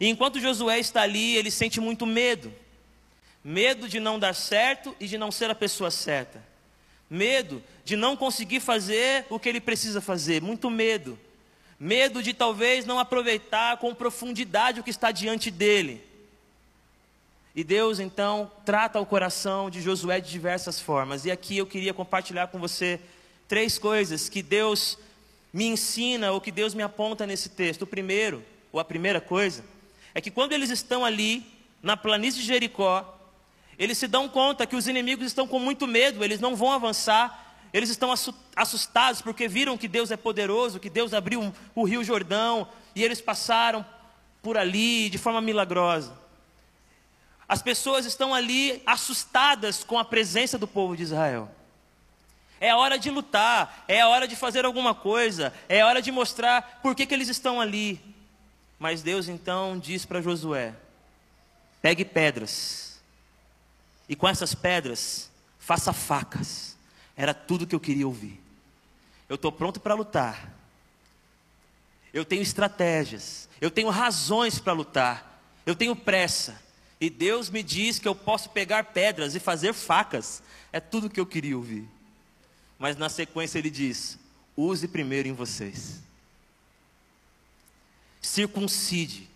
E 0.00 0.08
enquanto 0.08 0.40
Josué 0.40 0.78
está 0.78 1.02
ali, 1.02 1.36
ele 1.36 1.50
sente 1.50 1.80
muito 1.80 2.04
medo. 2.04 2.52
Medo 3.42 3.88
de 3.88 4.00
não 4.00 4.18
dar 4.18 4.34
certo 4.34 4.94
e 4.98 5.06
de 5.06 5.16
não 5.16 5.30
ser 5.30 5.50
a 5.50 5.54
pessoa 5.54 5.90
certa. 5.90 6.44
Medo 7.08 7.62
de 7.84 7.94
não 7.94 8.16
conseguir 8.16 8.60
fazer 8.60 9.26
o 9.30 9.38
que 9.38 9.48
ele 9.48 9.60
precisa 9.60 10.00
fazer. 10.00 10.42
Muito 10.42 10.68
medo. 10.70 11.18
Medo 11.78 12.22
de 12.22 12.32
talvez 12.32 12.84
não 12.84 12.98
aproveitar 12.98 13.76
com 13.76 13.94
profundidade 13.94 14.80
o 14.80 14.82
que 14.82 14.90
está 14.90 15.12
diante 15.12 15.50
dele. 15.50 16.02
E 17.54 17.62
Deus 17.62 18.00
então 18.00 18.50
trata 18.64 18.98
o 18.98 19.06
coração 19.06 19.70
de 19.70 19.80
Josué 19.80 20.20
de 20.20 20.30
diversas 20.30 20.80
formas. 20.80 21.24
E 21.24 21.30
aqui 21.30 21.56
eu 21.56 21.66
queria 21.66 21.94
compartilhar 21.94 22.48
com 22.48 22.58
você 22.58 23.00
três 23.46 23.78
coisas 23.78 24.28
que 24.28 24.42
Deus 24.42 24.98
me 25.52 25.66
ensina 25.66 26.32
ou 26.32 26.40
que 26.40 26.50
Deus 26.50 26.74
me 26.74 26.82
aponta 26.82 27.24
nesse 27.26 27.50
texto. 27.50 27.82
O 27.82 27.86
primeiro, 27.86 28.44
ou 28.72 28.80
a 28.80 28.84
primeira 28.84 29.20
coisa, 29.20 29.64
é 30.12 30.20
que 30.20 30.32
quando 30.32 30.52
eles 30.52 30.68
estão 30.68 31.04
ali, 31.04 31.46
na 31.80 31.96
planície 31.96 32.40
de 32.40 32.46
Jericó, 32.46 33.18
eles 33.78 33.98
se 33.98 34.08
dão 34.08 34.28
conta 34.28 34.66
que 34.66 34.74
os 34.74 34.88
inimigos 34.88 35.26
estão 35.26 35.46
com 35.46 35.60
muito 35.60 35.86
medo, 35.86 36.24
eles 36.24 36.40
não 36.40 36.56
vão 36.56 36.72
avançar, 36.72 37.56
eles 37.72 37.88
estão 37.88 38.12
assustados 38.56 39.20
porque 39.20 39.46
viram 39.46 39.78
que 39.78 39.86
Deus 39.86 40.10
é 40.10 40.16
poderoso, 40.16 40.80
que 40.80 40.90
Deus 40.90 41.14
abriu 41.14 41.52
o 41.74 41.84
rio 41.84 42.02
Jordão 42.02 42.66
e 42.96 43.04
eles 43.04 43.20
passaram 43.20 43.84
por 44.42 44.56
ali 44.56 45.08
de 45.08 45.18
forma 45.18 45.40
milagrosa. 45.40 46.23
As 47.48 47.62
pessoas 47.62 48.06
estão 48.06 48.34
ali 48.34 48.82
assustadas 48.86 49.84
com 49.84 49.98
a 49.98 50.04
presença 50.04 50.58
do 50.58 50.66
povo 50.66 50.96
de 50.96 51.02
Israel. 51.02 51.50
É 52.60 52.74
hora 52.74 52.98
de 52.98 53.10
lutar, 53.10 53.84
é 53.86 54.04
hora 54.06 54.26
de 54.26 54.36
fazer 54.36 54.64
alguma 54.64 54.94
coisa, 54.94 55.52
é 55.68 55.84
hora 55.84 56.00
de 56.00 56.10
mostrar 56.10 56.80
por 56.82 56.94
que, 56.94 57.04
que 57.04 57.12
eles 57.12 57.28
estão 57.28 57.60
ali. 57.60 58.00
Mas 58.78 59.02
Deus 59.02 59.28
então 59.28 59.78
diz 59.78 60.04
para 60.06 60.22
Josué: 60.22 60.74
pegue 61.82 62.04
pedras, 62.04 62.84
e 64.08 64.16
com 64.16 64.28
essas 64.28 64.54
pedras, 64.54 65.30
faça 65.58 65.92
facas. 65.92 66.76
Era 67.16 67.32
tudo 67.32 67.66
que 67.66 67.74
eu 67.74 67.80
queria 67.80 68.06
ouvir. 68.06 68.40
Eu 69.28 69.36
estou 69.36 69.52
pronto 69.52 69.80
para 69.80 69.94
lutar. 69.94 70.52
Eu 72.12 72.24
tenho 72.24 72.42
estratégias. 72.42 73.48
Eu 73.60 73.70
tenho 73.70 73.88
razões 73.88 74.58
para 74.58 74.72
lutar. 74.72 75.40
Eu 75.64 75.74
tenho 75.74 75.96
pressa. 75.96 76.60
E 77.00 77.10
Deus 77.10 77.50
me 77.50 77.62
diz 77.62 77.98
que 77.98 78.08
eu 78.08 78.14
posso 78.14 78.50
pegar 78.50 78.84
pedras 78.84 79.34
e 79.34 79.40
fazer 79.40 79.72
facas. 79.72 80.42
É 80.72 80.80
tudo 80.80 81.10
que 81.10 81.20
eu 81.20 81.26
queria 81.26 81.56
ouvir. 81.56 81.88
Mas 82.78 82.96
na 82.96 83.08
sequência 83.08 83.58
ele 83.58 83.70
diz: 83.70 84.18
use 84.56 84.88
primeiro 84.88 85.28
em 85.28 85.32
vocês 85.32 86.04
circuncide. 88.24 89.28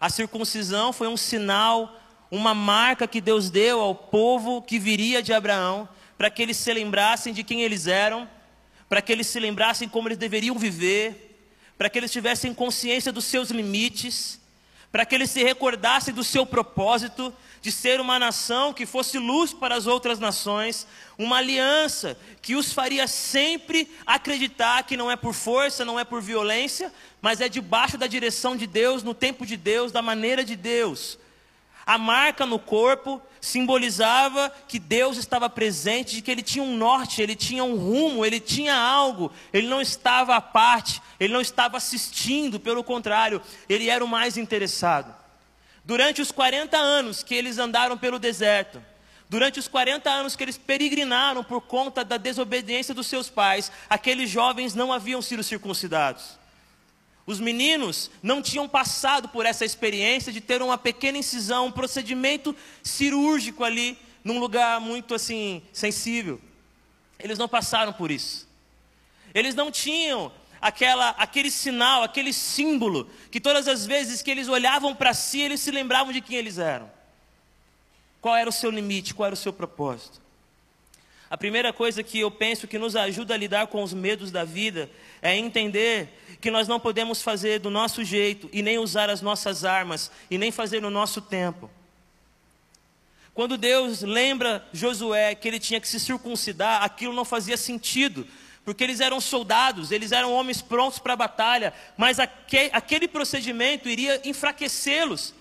A 0.00 0.10
circuncisão 0.10 0.92
foi 0.92 1.06
um 1.06 1.16
sinal, 1.16 2.00
uma 2.30 2.52
marca 2.52 3.06
que 3.06 3.20
Deus 3.20 3.48
deu 3.48 3.80
ao 3.80 3.94
povo 3.94 4.60
que 4.60 4.78
viria 4.78 5.22
de 5.22 5.32
Abraão, 5.32 5.88
para 6.18 6.28
que 6.28 6.42
eles 6.42 6.56
se 6.56 6.72
lembrassem 6.72 7.32
de 7.32 7.44
quem 7.44 7.62
eles 7.62 7.86
eram, 7.86 8.28
para 8.88 9.00
que 9.00 9.12
eles 9.12 9.28
se 9.28 9.38
lembrassem 9.38 9.88
como 9.88 10.08
eles 10.08 10.18
deveriam 10.18 10.58
viver, 10.58 11.38
para 11.78 11.88
que 11.88 11.98
eles 11.98 12.12
tivessem 12.12 12.52
consciência 12.52 13.12
dos 13.12 13.24
seus 13.24 13.50
limites, 13.50 14.40
para 14.94 15.04
que 15.04 15.12
eles 15.12 15.32
se 15.32 15.42
recordassem 15.42 16.14
do 16.14 16.22
seu 16.22 16.46
propósito 16.46 17.34
de 17.60 17.72
ser 17.72 18.00
uma 18.00 18.16
nação 18.16 18.72
que 18.72 18.86
fosse 18.86 19.18
luz 19.18 19.52
para 19.52 19.74
as 19.74 19.88
outras 19.88 20.20
nações, 20.20 20.86
uma 21.18 21.38
aliança 21.38 22.16
que 22.40 22.54
os 22.54 22.72
faria 22.72 23.08
sempre 23.08 23.90
acreditar 24.06 24.84
que 24.84 24.96
não 24.96 25.10
é 25.10 25.16
por 25.16 25.34
força, 25.34 25.84
não 25.84 25.98
é 25.98 26.04
por 26.04 26.22
violência, 26.22 26.92
mas 27.20 27.40
é 27.40 27.48
debaixo 27.48 27.98
da 27.98 28.06
direção 28.06 28.56
de 28.56 28.68
Deus, 28.68 29.02
no 29.02 29.14
tempo 29.14 29.44
de 29.44 29.56
Deus, 29.56 29.90
da 29.90 30.00
maneira 30.00 30.44
de 30.44 30.54
Deus. 30.54 31.18
A 31.84 31.98
marca 31.98 32.46
no 32.46 32.60
corpo 32.60 33.20
simbolizava 33.44 34.50
que 34.66 34.78
Deus 34.78 35.18
estava 35.18 35.50
presente, 35.50 36.14
de 36.14 36.22
que 36.22 36.30
ele 36.30 36.42
tinha 36.42 36.64
um 36.64 36.78
norte, 36.78 37.20
ele 37.20 37.36
tinha 37.36 37.62
um 37.62 37.76
rumo, 37.76 38.24
ele 38.24 38.40
tinha 38.40 38.74
algo, 38.74 39.30
ele 39.52 39.66
não 39.66 39.82
estava 39.82 40.34
à 40.34 40.40
parte, 40.40 41.02
ele 41.20 41.30
não 41.30 41.42
estava 41.42 41.76
assistindo, 41.76 42.58
pelo 42.58 42.82
contrário, 42.82 43.42
ele 43.68 43.90
era 43.90 44.02
o 44.02 44.08
mais 44.08 44.38
interessado. 44.38 45.14
Durante 45.84 46.22
os 46.22 46.32
40 46.32 46.74
anos 46.78 47.22
que 47.22 47.34
eles 47.34 47.58
andaram 47.58 47.98
pelo 47.98 48.18
deserto, 48.18 48.82
durante 49.28 49.58
os 49.58 49.68
40 49.68 50.08
anos 50.08 50.34
que 50.34 50.42
eles 50.42 50.56
peregrinaram 50.56 51.44
por 51.44 51.60
conta 51.60 52.02
da 52.02 52.16
desobediência 52.16 52.94
dos 52.94 53.06
seus 53.06 53.28
pais, 53.28 53.70
aqueles 53.90 54.30
jovens 54.30 54.74
não 54.74 54.90
haviam 54.90 55.20
sido 55.20 55.42
circuncidados. 55.42 56.38
Os 57.26 57.40
meninos 57.40 58.10
não 58.22 58.42
tinham 58.42 58.68
passado 58.68 59.28
por 59.28 59.46
essa 59.46 59.64
experiência 59.64 60.32
de 60.32 60.40
ter 60.40 60.60
uma 60.60 60.76
pequena 60.76 61.16
incisão, 61.16 61.66
um 61.66 61.72
procedimento 61.72 62.54
cirúrgico 62.82 63.64
ali, 63.64 63.98
num 64.22 64.38
lugar 64.38 64.80
muito 64.80 65.14
assim 65.14 65.62
sensível. 65.72 66.40
Eles 67.18 67.38
não 67.38 67.48
passaram 67.48 67.92
por 67.92 68.10
isso. 68.10 68.46
Eles 69.32 69.54
não 69.54 69.70
tinham 69.70 70.30
aquela, 70.60 71.10
aquele 71.10 71.50
sinal, 71.50 72.02
aquele 72.02 72.32
símbolo, 72.32 73.10
que 73.30 73.40
todas 73.40 73.68
as 73.68 73.84
vezes 73.84 74.22
que 74.22 74.30
eles 74.30 74.48
olhavam 74.48 74.94
para 74.94 75.12
si, 75.12 75.40
eles 75.40 75.60
se 75.60 75.70
lembravam 75.70 76.12
de 76.12 76.20
quem 76.20 76.36
eles 76.36 76.58
eram. 76.58 76.90
Qual 78.20 78.34
era 78.34 78.48
o 78.48 78.52
seu 78.52 78.70
limite, 78.70 79.14
qual 79.14 79.26
era 79.26 79.34
o 79.34 79.36
seu 79.36 79.52
propósito? 79.52 80.23
A 81.30 81.36
primeira 81.36 81.72
coisa 81.72 82.02
que 82.02 82.20
eu 82.20 82.30
penso 82.30 82.68
que 82.68 82.78
nos 82.78 82.94
ajuda 82.94 83.34
a 83.34 83.36
lidar 83.36 83.66
com 83.66 83.82
os 83.82 83.92
medos 83.92 84.30
da 84.30 84.44
vida 84.44 84.90
é 85.22 85.36
entender 85.36 86.08
que 86.40 86.50
nós 86.50 86.68
não 86.68 86.78
podemos 86.78 87.22
fazer 87.22 87.58
do 87.58 87.70
nosso 87.70 88.04
jeito 88.04 88.48
e 88.52 88.62
nem 88.62 88.78
usar 88.78 89.08
as 89.08 89.22
nossas 89.22 89.64
armas 89.64 90.10
e 90.30 90.36
nem 90.36 90.50
fazer 90.50 90.80
no 90.80 90.90
nosso 90.90 91.20
tempo. 91.20 91.70
Quando 93.32 93.58
Deus 93.58 94.02
lembra 94.02 94.64
Josué 94.72 95.34
que 95.34 95.48
ele 95.48 95.58
tinha 95.58 95.80
que 95.80 95.88
se 95.88 95.98
circuncidar, 95.98 96.84
aquilo 96.84 97.12
não 97.12 97.24
fazia 97.24 97.56
sentido, 97.56 98.26
porque 98.64 98.84
eles 98.84 99.00
eram 99.00 99.20
soldados, 99.20 99.90
eles 99.90 100.12
eram 100.12 100.32
homens 100.32 100.62
prontos 100.62 100.98
para 100.98 101.14
a 101.14 101.16
batalha, 101.16 101.72
mas 101.96 102.18
aquele 102.20 103.08
procedimento 103.08 103.88
iria 103.88 104.20
enfraquecê-los. 104.24 105.34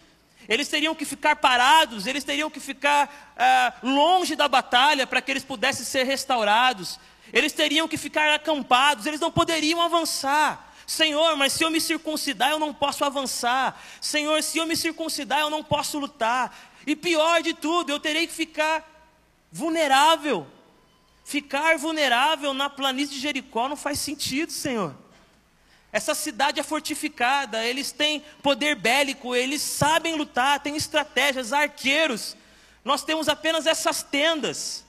Eles 0.48 0.68
teriam 0.68 0.94
que 0.94 1.06
ficar 1.06 1.38
parados, 1.38 2.06
eles 2.06 2.24
teriam 2.24 2.50
que 2.50 2.60
ficar 2.60 3.34
ah, 3.38 3.74
longe 3.82 4.36
da 4.36 4.48
batalha 4.48 5.08
para 5.08 5.22
que 5.22 5.32
eles 5.32 5.44
pudessem 5.44 5.86
ser 5.86 6.04
restaurados. 6.04 7.00
Eles 7.32 7.54
teriam 7.54 7.88
que 7.88 7.98
ficar 7.98 8.34
acampados, 8.34 9.06
eles 9.06 9.20
não 9.20 9.32
poderiam 9.32 9.82
avançar. 9.82 10.74
Senhor, 10.86 11.36
mas 11.38 11.54
se 11.54 11.64
eu 11.64 11.70
me 11.70 11.80
circuncidar, 11.80 12.52
eu 12.52 12.60
não 12.60 12.74
posso 12.74 13.06
avançar. 13.06 13.82
Senhor, 14.02 14.44
se 14.44 14.58
eu 14.58 14.68
me 14.68 14.76
circuncidar, 14.76 15.40
eu 15.40 15.50
não 15.50 15.64
posso 15.64 15.98
lutar. 15.98 16.56
E 16.86 16.96
pior 16.96 17.42
de 17.42 17.54
tudo, 17.54 17.92
eu 17.92 18.00
terei 18.00 18.28
que 18.28 18.34
ficar 18.34 18.86
vulnerável. 19.52 20.46
Ficar 21.24 21.78
vulnerável 21.78 22.54
na 22.54 22.70
planície 22.70 23.16
de 23.16 23.22
Jericó 23.22 23.70
não 23.70 23.78
faz 23.78 24.00
sentido, 24.00 24.52
Senhor. 24.52 24.94
Essa 25.94 26.16
cidade 26.16 26.60
é 26.60 26.64
fortificada, 26.64 27.64
eles 27.64 27.92
têm 27.92 28.24
poder 28.42 28.76
bélico, 28.76 29.36
eles 29.36 29.62
sabem 29.62 30.16
lutar, 30.16 30.60
têm 30.60 30.76
estratégias, 30.76 31.54
arqueiros. 31.54 32.36
Nós 32.84 33.04
temos 33.04 33.30
apenas 33.30 33.68
essas 33.68 34.02
tendas. 34.02 34.84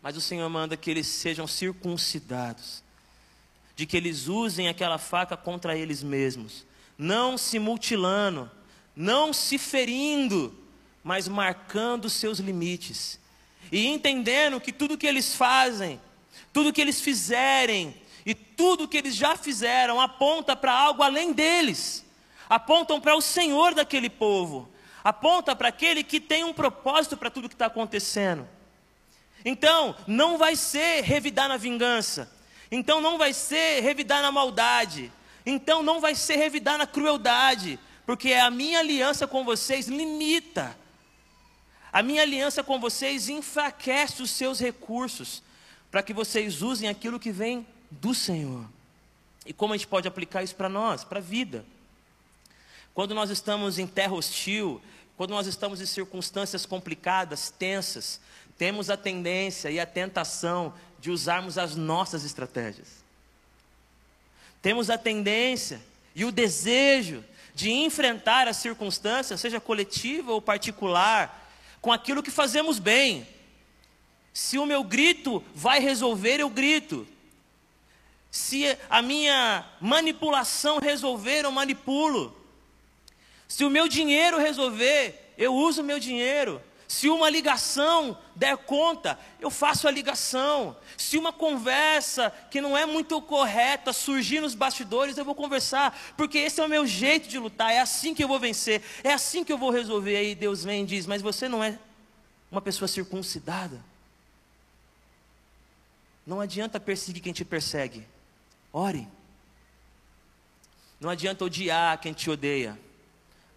Mas 0.00 0.16
o 0.16 0.20
Senhor 0.20 0.48
manda 0.48 0.78
que 0.78 0.90
eles 0.90 1.06
sejam 1.06 1.46
circuncidados, 1.46 2.82
de 3.76 3.84
que 3.84 3.98
eles 3.98 4.28
usem 4.28 4.66
aquela 4.66 4.96
faca 4.96 5.36
contra 5.36 5.76
eles 5.76 6.02
mesmos, 6.02 6.64
não 6.96 7.36
se 7.36 7.58
mutilando, 7.58 8.50
não 8.96 9.30
se 9.32 9.58
ferindo, 9.58 10.58
mas 11.02 11.28
marcando 11.28 12.08
seus 12.08 12.38
limites 12.38 13.20
e 13.70 13.86
entendendo 13.86 14.60
que 14.60 14.72
tudo 14.72 14.96
que 14.96 15.06
eles 15.06 15.34
fazem, 15.34 16.00
tudo 16.52 16.72
que 16.72 16.80
eles 16.80 17.00
fizerem 17.00 17.94
e 18.24 18.34
tudo 18.34 18.88
que 18.88 18.96
eles 18.96 19.14
já 19.14 19.36
fizeram 19.36 20.00
aponta 20.00 20.56
para 20.56 20.72
algo 20.72 21.02
além 21.02 21.32
deles, 21.32 22.04
apontam 22.48 23.00
para 23.00 23.14
o 23.14 23.20
Senhor 23.20 23.74
daquele 23.74 24.08
povo, 24.08 24.68
aponta 25.02 25.54
para 25.54 25.68
aquele 25.68 26.02
que 26.02 26.20
tem 26.20 26.44
um 26.44 26.52
propósito 26.52 27.16
para 27.16 27.30
tudo 27.30 27.48
que 27.48 27.54
está 27.54 27.66
acontecendo. 27.66 28.48
Então, 29.44 29.94
não 30.06 30.38
vai 30.38 30.56
ser 30.56 31.02
revidar 31.02 31.48
na 31.48 31.58
vingança, 31.58 32.32
então 32.70 33.00
não 33.00 33.18
vai 33.18 33.34
ser 33.34 33.82
revidar 33.82 34.22
na 34.22 34.32
maldade, 34.32 35.12
então 35.44 35.82
não 35.82 36.00
vai 36.00 36.14
ser 36.14 36.36
revidar 36.36 36.78
na 36.78 36.86
crueldade, 36.86 37.78
porque 38.06 38.32
a 38.32 38.50
minha 38.50 38.78
aliança 38.78 39.26
com 39.26 39.44
vocês 39.44 39.86
limita. 39.86 40.76
A 41.92 42.02
minha 42.02 42.22
aliança 42.22 42.62
com 42.64 42.80
vocês 42.80 43.28
enfraquece 43.28 44.22
os 44.22 44.30
seus 44.30 44.58
recursos, 44.58 45.42
para 45.90 46.02
que 46.02 46.12
vocês 46.12 46.62
usem 46.62 46.88
aquilo 46.88 47.20
que 47.20 47.30
vem 47.30 47.66
do 48.00 48.14
Senhor. 48.14 48.66
E 49.46 49.52
como 49.52 49.74
a 49.74 49.76
gente 49.76 49.86
pode 49.86 50.08
aplicar 50.08 50.42
isso 50.42 50.54
para 50.54 50.68
nós, 50.68 51.04
para 51.04 51.18
a 51.18 51.22
vida? 51.22 51.64
Quando 52.94 53.14
nós 53.14 53.30
estamos 53.30 53.78
em 53.78 53.86
terra 53.86 54.14
hostil, 54.14 54.80
quando 55.16 55.30
nós 55.30 55.46
estamos 55.46 55.80
em 55.80 55.86
circunstâncias 55.86 56.64
complicadas, 56.64 57.50
tensas, 57.50 58.20
temos 58.56 58.88
a 58.88 58.96
tendência 58.96 59.70
e 59.70 59.78
a 59.80 59.86
tentação 59.86 60.72
de 61.00 61.10
usarmos 61.10 61.58
as 61.58 61.76
nossas 61.76 62.24
estratégias. 62.24 63.04
Temos 64.62 64.88
a 64.88 64.96
tendência 64.96 65.80
e 66.14 66.24
o 66.24 66.32
desejo 66.32 67.22
de 67.54 67.70
enfrentar 67.70 68.48
as 68.48 68.56
circunstâncias, 68.56 69.40
seja 69.40 69.60
coletiva 69.60 70.32
ou 70.32 70.40
particular, 70.40 71.50
com 71.80 71.92
aquilo 71.92 72.22
que 72.22 72.30
fazemos 72.30 72.78
bem. 72.78 73.26
Se 74.32 74.58
o 74.58 74.66
meu 74.66 74.82
grito 74.82 75.44
vai 75.54 75.80
resolver, 75.80 76.40
eu 76.40 76.48
grito. 76.48 77.06
Se 78.34 78.76
a 78.90 79.00
minha 79.00 79.64
manipulação 79.80 80.80
resolver, 80.80 81.44
eu 81.44 81.52
manipulo. 81.52 82.36
Se 83.46 83.64
o 83.64 83.70
meu 83.70 83.86
dinheiro 83.86 84.38
resolver, 84.38 85.32
eu 85.38 85.54
uso 85.54 85.82
o 85.82 85.84
meu 85.84 86.00
dinheiro. 86.00 86.60
Se 86.88 87.08
uma 87.08 87.30
ligação 87.30 88.18
der 88.34 88.56
conta, 88.56 89.16
eu 89.38 89.50
faço 89.50 89.86
a 89.86 89.90
ligação. 89.92 90.76
Se 90.98 91.16
uma 91.16 91.32
conversa 91.32 92.32
que 92.50 92.60
não 92.60 92.76
é 92.76 92.84
muito 92.84 93.22
correta 93.22 93.92
surgir 93.92 94.40
nos 94.40 94.56
bastidores, 94.56 95.16
eu 95.16 95.24
vou 95.24 95.36
conversar, 95.36 95.96
porque 96.16 96.38
esse 96.38 96.60
é 96.60 96.64
o 96.64 96.68
meu 96.68 96.84
jeito 96.88 97.28
de 97.28 97.38
lutar, 97.38 97.70
é 97.70 97.78
assim 97.78 98.12
que 98.16 98.24
eu 98.24 98.28
vou 98.28 98.40
vencer, 98.40 98.82
é 99.04 99.12
assim 99.12 99.44
que 99.44 99.52
eu 99.52 99.58
vou 99.58 99.70
resolver. 99.70 100.16
Aí 100.16 100.34
Deus 100.34 100.64
vem 100.64 100.82
e 100.82 100.86
diz: 100.86 101.06
Mas 101.06 101.22
você 101.22 101.48
não 101.48 101.62
é 101.62 101.78
uma 102.50 102.60
pessoa 102.60 102.88
circuncidada. 102.88 103.80
Não 106.26 106.40
adianta 106.40 106.80
perseguir 106.80 107.22
quem 107.22 107.32
te 107.32 107.44
persegue, 107.44 108.04
ore. 108.74 109.06
Não 111.00 111.08
adianta 111.08 111.44
odiar 111.44 111.98
quem 112.00 112.12
te 112.12 112.28
odeia, 112.28 112.78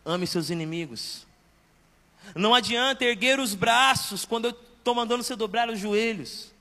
ame 0.05 0.27
seus 0.27 0.51
inimigos. 0.51 1.25
Não 2.35 2.53
adianta 2.53 3.03
erguer 3.03 3.39
os 3.39 3.55
braços 3.55 4.25
quando 4.25 4.45
eu 4.45 4.51
estou 4.51 4.93
mandando 4.93 5.23
você 5.23 5.35
dobrar 5.35 5.69
os 5.69 5.79
joelhos. 5.79 6.51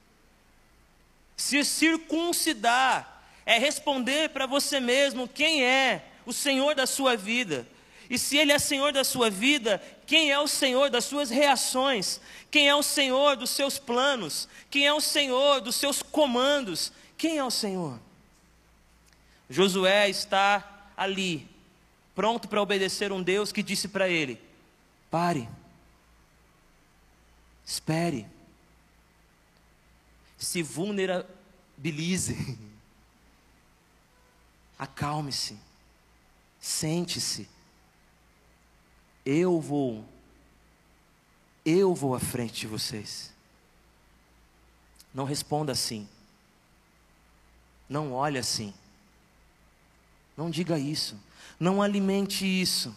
Se 1.36 1.62
circuncidar 1.64 3.22
é 3.44 3.58
responder 3.58 4.30
para 4.30 4.46
você 4.46 4.80
mesmo 4.80 5.28
quem 5.28 5.62
é 5.62 6.04
o 6.24 6.32
Senhor 6.32 6.74
da 6.74 6.86
sua 6.86 7.16
vida. 7.16 7.66
E 8.08 8.18
se 8.18 8.36
Ele 8.36 8.52
é 8.52 8.58
Senhor 8.58 8.92
da 8.92 9.04
sua 9.04 9.28
vida, 9.28 9.82
quem 10.06 10.30
é 10.30 10.38
o 10.38 10.46
Senhor 10.46 10.88
das 10.88 11.04
suas 11.04 11.28
reações? 11.28 12.20
Quem 12.50 12.68
é 12.68 12.74
o 12.74 12.82
Senhor 12.82 13.36
dos 13.36 13.50
seus 13.50 13.78
planos? 13.78 14.48
Quem 14.70 14.86
é 14.86 14.94
o 14.94 15.00
Senhor 15.00 15.60
dos 15.60 15.74
seus 15.76 16.02
comandos? 16.02 16.92
Quem 17.18 17.38
é 17.38 17.44
o 17.44 17.50
Senhor? 17.50 17.98
Josué 19.48 20.08
está 20.08 20.90
ali, 20.96 21.48
pronto 22.14 22.48
para 22.48 22.60
obedecer 22.60 23.12
um 23.12 23.22
Deus 23.22 23.52
que 23.52 23.62
disse 23.62 23.88
para 23.88 24.08
ele: 24.08 24.40
Pare. 25.10 25.48
Espere. 27.64 28.26
Se 30.38 30.62
vulnerabilize. 30.62 32.36
Acalme-se. 34.78 35.58
Sente-se. 36.60 37.48
Eu 39.24 39.60
vou. 39.60 40.04
Eu 41.64 41.94
vou 41.94 42.14
à 42.14 42.20
frente 42.20 42.60
de 42.60 42.66
vocês. 42.68 43.32
Não 45.12 45.24
responda 45.24 45.72
assim. 45.72 46.08
Não 47.88 48.12
olhe 48.12 48.38
assim. 48.38 48.72
Não 50.36 50.50
diga 50.50 50.78
isso. 50.78 51.18
Não 51.58 51.80
alimente 51.80 52.44
isso. 52.44 52.94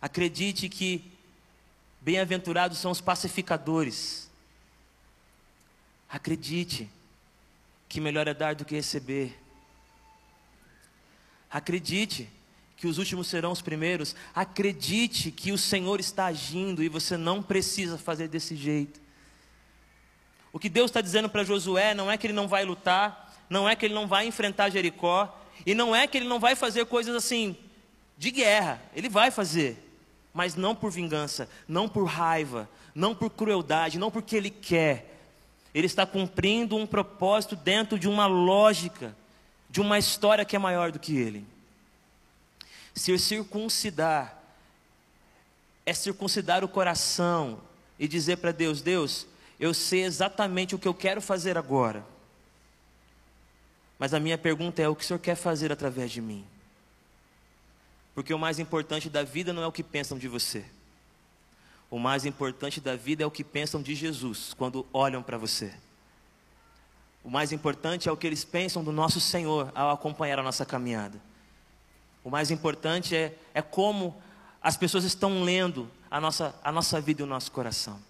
Acredite 0.00 0.68
que 0.68 1.10
bem-aventurados 2.00 2.78
são 2.78 2.90
os 2.90 3.00
pacificadores. 3.00 4.30
Acredite 6.08 6.88
que 7.88 8.00
melhor 8.00 8.28
é 8.28 8.34
dar 8.34 8.54
do 8.54 8.64
que 8.64 8.74
receber. 8.74 9.36
Acredite 11.50 12.28
que 12.76 12.86
os 12.86 12.98
últimos 12.98 13.26
serão 13.26 13.50
os 13.50 13.62
primeiros. 13.62 14.14
Acredite 14.34 15.30
que 15.30 15.50
o 15.50 15.58
Senhor 15.58 15.98
está 15.98 16.26
agindo 16.26 16.82
e 16.82 16.88
você 16.88 17.16
não 17.16 17.42
precisa 17.42 17.96
fazer 17.98 18.28
desse 18.28 18.54
jeito. 18.54 19.00
O 20.52 20.58
que 20.58 20.68
Deus 20.68 20.90
está 20.90 21.00
dizendo 21.00 21.28
para 21.28 21.44
Josué 21.44 21.94
não 21.94 22.10
é 22.10 22.16
que 22.16 22.26
ele 22.26 22.34
não 22.34 22.46
vai 22.46 22.64
lutar, 22.64 23.34
não 23.48 23.68
é 23.68 23.74
que 23.74 23.84
ele 23.84 23.94
não 23.94 24.06
vai 24.06 24.26
enfrentar 24.26 24.70
Jericó, 24.70 25.42
e 25.64 25.74
não 25.74 25.94
é 25.94 26.06
que 26.06 26.18
ele 26.18 26.28
não 26.28 26.40
vai 26.40 26.54
fazer 26.54 26.84
coisas 26.86 27.14
assim 27.14 27.56
de 28.18 28.30
guerra. 28.30 28.82
Ele 28.94 29.08
vai 29.08 29.30
fazer 29.30 29.86
mas 30.36 30.54
não 30.54 30.74
por 30.74 30.90
vingança, 30.90 31.48
não 31.66 31.88
por 31.88 32.04
raiva, 32.04 32.68
não 32.94 33.14
por 33.14 33.30
crueldade, 33.30 33.98
não 33.98 34.10
porque 34.10 34.36
ele 34.36 34.50
quer. 34.50 35.18
Ele 35.74 35.86
está 35.86 36.04
cumprindo 36.04 36.76
um 36.76 36.86
propósito 36.86 37.56
dentro 37.56 37.98
de 37.98 38.06
uma 38.06 38.26
lógica, 38.26 39.16
de 39.70 39.80
uma 39.80 39.98
história 39.98 40.44
que 40.44 40.54
é 40.54 40.58
maior 40.58 40.92
do 40.92 40.98
que 40.98 41.16
ele. 41.16 41.46
Se 42.94 43.18
circuncidar 43.18 44.36
é 45.86 45.94
circuncidar 45.94 46.62
o 46.62 46.68
coração 46.68 47.58
e 47.98 48.06
dizer 48.06 48.36
para 48.36 48.52
Deus: 48.52 48.82
Deus, 48.82 49.26
eu 49.58 49.72
sei 49.72 50.04
exatamente 50.04 50.74
o 50.74 50.78
que 50.78 50.86
eu 50.86 50.92
quero 50.92 51.22
fazer 51.22 51.56
agora. 51.56 52.04
Mas 53.98 54.12
a 54.14 54.20
minha 54.20 54.36
pergunta 54.36 54.82
é: 54.82 54.88
o 54.88 54.94
que 54.94 55.04
o 55.04 55.06
Senhor 55.06 55.18
quer 55.18 55.34
fazer 55.34 55.72
através 55.72 56.10
de 56.10 56.20
mim? 56.20 56.44
Porque 58.14 58.32
o 58.32 58.38
mais 58.38 58.58
importante 58.58 59.10
da 59.10 59.22
vida 59.22 59.52
não 59.52 59.62
é 59.62 59.66
o 59.66 59.72
que 59.72 59.82
pensam 59.82 60.18
de 60.18 60.28
você. 60.28 60.64
O 61.90 61.98
mais 61.98 62.24
importante 62.24 62.80
da 62.80 62.96
vida 62.96 63.22
é 63.22 63.26
o 63.26 63.30
que 63.30 63.44
pensam 63.44 63.82
de 63.82 63.94
Jesus 63.94 64.54
quando 64.54 64.86
olham 64.92 65.22
para 65.22 65.38
você. 65.38 65.72
O 67.22 67.30
mais 67.30 67.52
importante 67.52 68.08
é 68.08 68.12
o 68.12 68.16
que 68.16 68.26
eles 68.26 68.44
pensam 68.44 68.82
do 68.82 68.92
nosso 68.92 69.20
Senhor 69.20 69.70
ao 69.74 69.90
acompanhar 69.90 70.38
a 70.38 70.42
nossa 70.42 70.64
caminhada. 70.64 71.20
O 72.24 72.30
mais 72.30 72.50
importante 72.50 73.14
é, 73.14 73.36
é 73.54 73.62
como 73.62 74.16
as 74.62 74.76
pessoas 74.76 75.04
estão 75.04 75.42
lendo 75.42 75.90
a 76.10 76.20
nossa, 76.20 76.54
a 76.62 76.72
nossa 76.72 77.00
vida 77.00 77.22
e 77.22 77.24
o 77.24 77.26
nosso 77.26 77.52
coração. 77.52 78.00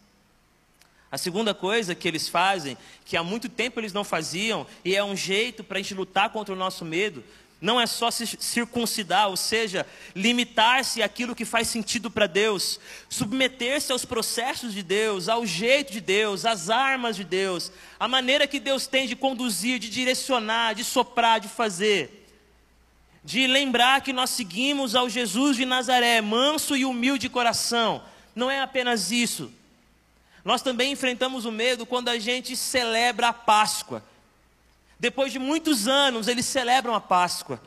A 1.10 1.18
segunda 1.18 1.54
coisa 1.54 1.94
que 1.94 2.08
eles 2.08 2.28
fazem, 2.28 2.76
que 3.04 3.16
há 3.16 3.22
muito 3.22 3.48
tempo 3.48 3.78
eles 3.78 3.92
não 3.92 4.04
faziam, 4.04 4.66
e 4.84 4.94
é 4.96 5.04
um 5.04 5.16
jeito 5.16 5.62
para 5.62 5.78
a 5.78 5.82
gente 5.82 5.94
lutar 5.94 6.30
contra 6.30 6.52
o 6.52 6.58
nosso 6.58 6.84
medo, 6.84 7.22
não 7.60 7.80
é 7.80 7.86
só 7.86 8.10
se 8.10 8.26
circuncidar, 8.26 9.28
ou 9.28 9.36
seja, 9.36 9.86
limitar-se 10.14 11.02
àquilo 11.02 11.34
que 11.34 11.44
faz 11.44 11.68
sentido 11.68 12.10
para 12.10 12.26
Deus, 12.26 12.78
submeter-se 13.08 13.90
aos 13.92 14.04
processos 14.04 14.74
de 14.74 14.82
Deus, 14.82 15.28
ao 15.28 15.46
jeito 15.46 15.92
de 15.92 16.00
Deus, 16.00 16.44
às 16.44 16.68
armas 16.68 17.16
de 17.16 17.24
Deus, 17.24 17.72
à 17.98 18.06
maneira 18.06 18.46
que 18.46 18.60
Deus 18.60 18.86
tem 18.86 19.06
de 19.06 19.16
conduzir, 19.16 19.78
de 19.78 19.88
direcionar, 19.88 20.74
de 20.74 20.84
soprar, 20.84 21.40
de 21.40 21.48
fazer. 21.48 22.24
De 23.24 23.46
lembrar 23.46 24.02
que 24.02 24.12
nós 24.12 24.30
seguimos 24.30 24.94
ao 24.94 25.08
Jesus 25.08 25.56
de 25.56 25.64
Nazaré, 25.64 26.20
manso 26.20 26.76
e 26.76 26.84
humilde 26.84 27.22
de 27.22 27.28
coração. 27.28 28.02
Não 28.34 28.50
é 28.50 28.60
apenas 28.60 29.10
isso. 29.10 29.50
Nós 30.46 30.62
também 30.62 30.92
enfrentamos 30.92 31.44
o 31.44 31.50
medo 31.50 31.84
quando 31.84 32.08
a 32.08 32.20
gente 32.20 32.56
celebra 32.56 33.30
a 33.30 33.32
Páscoa. 33.32 34.00
Depois 34.96 35.32
de 35.32 35.40
muitos 35.40 35.88
anos, 35.88 36.28
eles 36.28 36.46
celebram 36.46 36.94
a 36.94 37.00
Páscoa. 37.00 37.60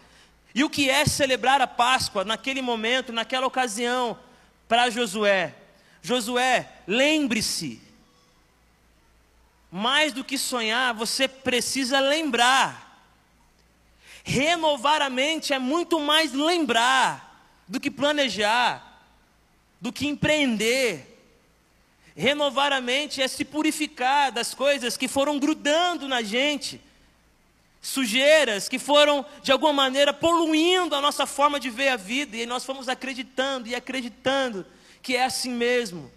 E 0.56 0.63
o 0.63 0.70
que 0.70 0.89
é 0.89 1.06
celebrar 1.06 1.60
a 1.60 1.68
Páscoa 1.68 2.24
naquele 2.24 2.62
momento, 2.62 3.12
naquela 3.12 3.46
ocasião, 3.46 4.18
para 4.65 4.89
Josué? 4.89 5.54
Josué, 6.02 6.72
lembre-se. 6.88 7.82
Mais 9.70 10.13
do 10.13 10.24
que 10.24 10.38
sonhar, 10.38 10.94
você 10.94 11.28
precisa 11.28 12.00
lembrar. 12.00 13.04
Renovar 14.24 15.02
a 15.02 15.10
mente 15.10 15.52
é 15.52 15.60
muito 15.60 16.00
mais 16.00 16.32
lembrar 16.32 17.46
do 17.68 17.78
que 17.78 17.92
planejar, 17.92 19.02
do 19.82 19.92
que 19.92 20.08
empreender. 20.08 21.09
Renovar 22.19 22.73
a 22.73 22.82
mente 22.82 23.21
é 23.21 23.27
se 23.29 23.45
purificar 23.45 24.29
das 24.29 24.53
coisas 24.53 24.97
que 24.97 25.08
foram 25.08 25.39
grudando 25.39 26.05
na 26.05 26.21
gente 26.21 26.82
sujeiras 27.82 28.67
que 28.67 28.77
foram, 28.77 29.25
de 29.41 29.53
alguma 29.53 29.71
maneira, 29.71 30.13
poluindo 30.13 30.93
a 30.93 30.99
nossa 30.99 31.25
forma 31.25 31.62
de 31.62 31.69
ver 31.69 31.88
a 31.88 31.95
vida, 31.95 32.36
e 32.36 32.45
nós 32.45 32.65
fomos 32.65 32.89
acreditando 32.89 33.69
e 33.69 33.73
acreditando 33.73 34.65
que 35.01 35.15
é 35.15 35.23
assim 35.23 35.49
mesmo. 35.49 36.12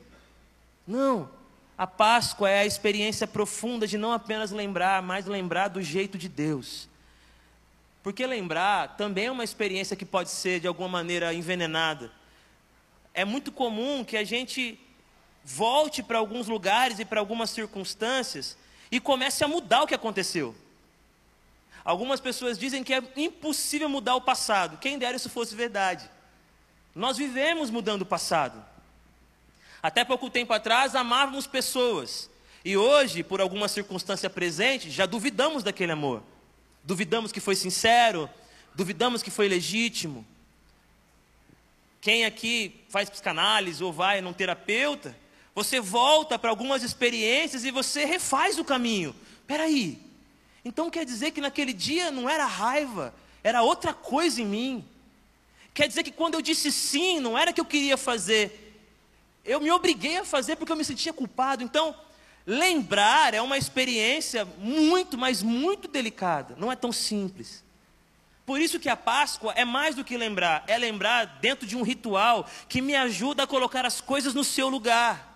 Não, 0.85 1.31
a 1.79 1.87
Páscoa 1.87 2.51
é 2.51 2.63
a 2.63 2.67
experiência 2.67 3.29
profunda 3.29 3.87
de 3.87 3.97
não 3.97 4.13
apenas 4.13 4.51
lembrar, 4.51 5.01
mas 5.03 5.27
lembrar 5.27 5.69
do 5.69 5.81
jeito 5.81 6.19
de 6.19 6.29
Deus. 6.29 6.89
Porque 8.03 8.27
lembrar 8.27 8.97
também 8.97 9.27
é 9.27 9.31
uma 9.31 9.45
experiência 9.45 9.95
que 9.95 10.05
pode 10.05 10.31
ser, 10.31 10.59
de 10.59 10.67
alguma 10.67 10.89
maneira, 10.89 11.33
envenenada. 11.33 12.11
É 13.15 13.25
muito 13.25 13.53
comum 13.53 14.03
que 14.03 14.17
a 14.17 14.25
gente 14.25 14.81
volte 15.45 16.03
para 16.03 16.19
alguns 16.19 16.49
lugares 16.49 16.99
e 16.99 17.05
para 17.05 17.21
algumas 17.21 17.51
circunstâncias 17.51 18.57
e 18.91 19.01
comece 19.01 19.43
a 19.43 19.49
mudar 19.49 19.83
o 19.83 19.87
que 19.87 19.95
aconteceu. 19.95 20.55
Algumas 21.85 22.21
pessoas 22.21 22.59
dizem 22.59 22.85
que 22.85 22.95
é 22.95 23.03
impossível 23.17 23.89
mudar 23.89 24.15
o 24.15 24.21
passado. 24.21 24.79
Quem 24.79 24.99
dera 24.99 25.17
isso 25.17 25.29
fosse 25.29 25.55
verdade. 25.55 26.09
Nós 26.95 27.17
vivemos 27.17 27.71
mudando 27.71 28.03
o 28.03 28.07
passado. 28.07 28.65
Até 29.83 30.05
pouco 30.05 30.31
tempo 30.31 30.53
atrás 30.53 30.95
amávamos 30.95 31.47
pessoas. 31.47 32.31
E 32.65 32.77
hoje, 32.77 33.25
por 33.25 33.41
alguma 33.41 33.67
circunstância 33.67 34.31
presente, 34.31 34.91
já 34.91 35.07
duvidamos 35.07 35.65
daquele 35.65 35.91
amor. 35.91 36.23
Duvidamos 36.85 37.33
que 37.33 37.41
foi 37.41 37.57
sincero, 37.57 38.31
duvidamos 38.75 39.23
que 39.23 39.31
foi 39.31 39.49
legítimo. 39.49 40.25
Quem 42.01 42.25
aqui 42.25 42.85
faz 42.89 43.11
psicanálise 43.11 43.83
ou 43.83 43.93
vai 43.93 44.21
num 44.21 44.33
terapeuta, 44.33 45.17
você 45.55 45.81
volta 45.81 46.39
para 46.39 46.51
algumas 46.51 46.83
experiências 46.83 47.65
e 47.65 47.71
você 47.71 48.05
refaz 48.05 48.59
o 48.59 48.65
caminho. 48.65 49.15
Peraí, 49.47 50.01
então 50.65 50.91
quer 50.91 51.05
dizer 51.05 51.33
que 51.33 51.41
naquele 51.41 51.73
dia 51.73 52.11
não 52.11 52.29
era 52.29 52.47
raiva, 52.47 53.15
era 53.43 53.63
outra 53.63 53.93
coisa 53.93 54.41
em 54.41 54.47
mim. 54.47 54.85
Quer 55.75 55.89
dizer 55.89 56.03
que 56.03 56.11
quando 56.11 56.35
eu 56.35 56.43
disse 56.43 56.71
sim, 56.71 57.21
não 57.21 57.37
era 57.37 57.53
que 57.53 57.61
eu 57.61 57.65
queria 57.65 57.97
fazer, 57.97 58.79
eu 59.45 59.61
me 59.61 59.71
obriguei 59.71 60.19
a 60.19 60.25
fazer 60.25 60.57
porque 60.57 60.73
eu 60.73 60.77
me 60.77 60.85
sentia 60.85 61.13
culpado. 61.13 61.63
Então, 61.63 61.95
lembrar 62.47 63.35
é 63.35 63.41
uma 63.41 63.59
experiência 63.59 64.45
muito, 64.59 65.19
mas 65.19 65.43
muito 65.43 65.89
delicada, 65.89 66.55
não 66.59 66.71
é 66.71 66.77
tão 66.77 66.93
simples. 66.93 67.63
Por 68.45 68.61
isso 68.61 68.81
que 68.81 68.89
a 68.89 68.97
Páscoa 68.97 69.53
é 69.57 69.65
mais 69.65 69.95
do 69.95 70.05
que 70.05 70.17
lembrar, 70.17 70.65
é 70.67 70.77
lembrar 70.77 71.25
dentro 71.41 71.67
de 71.67 71.77
um 71.77 71.83
ritual 71.83 72.47
que 72.69 72.81
me 72.81 72.95
ajuda 72.95 73.45
a 73.45 73.47
colocar 73.47 73.87
as 73.87 74.01
coisas 74.01 74.35
no 74.35 74.45
seu 74.45 74.69
lugar. 74.69 75.32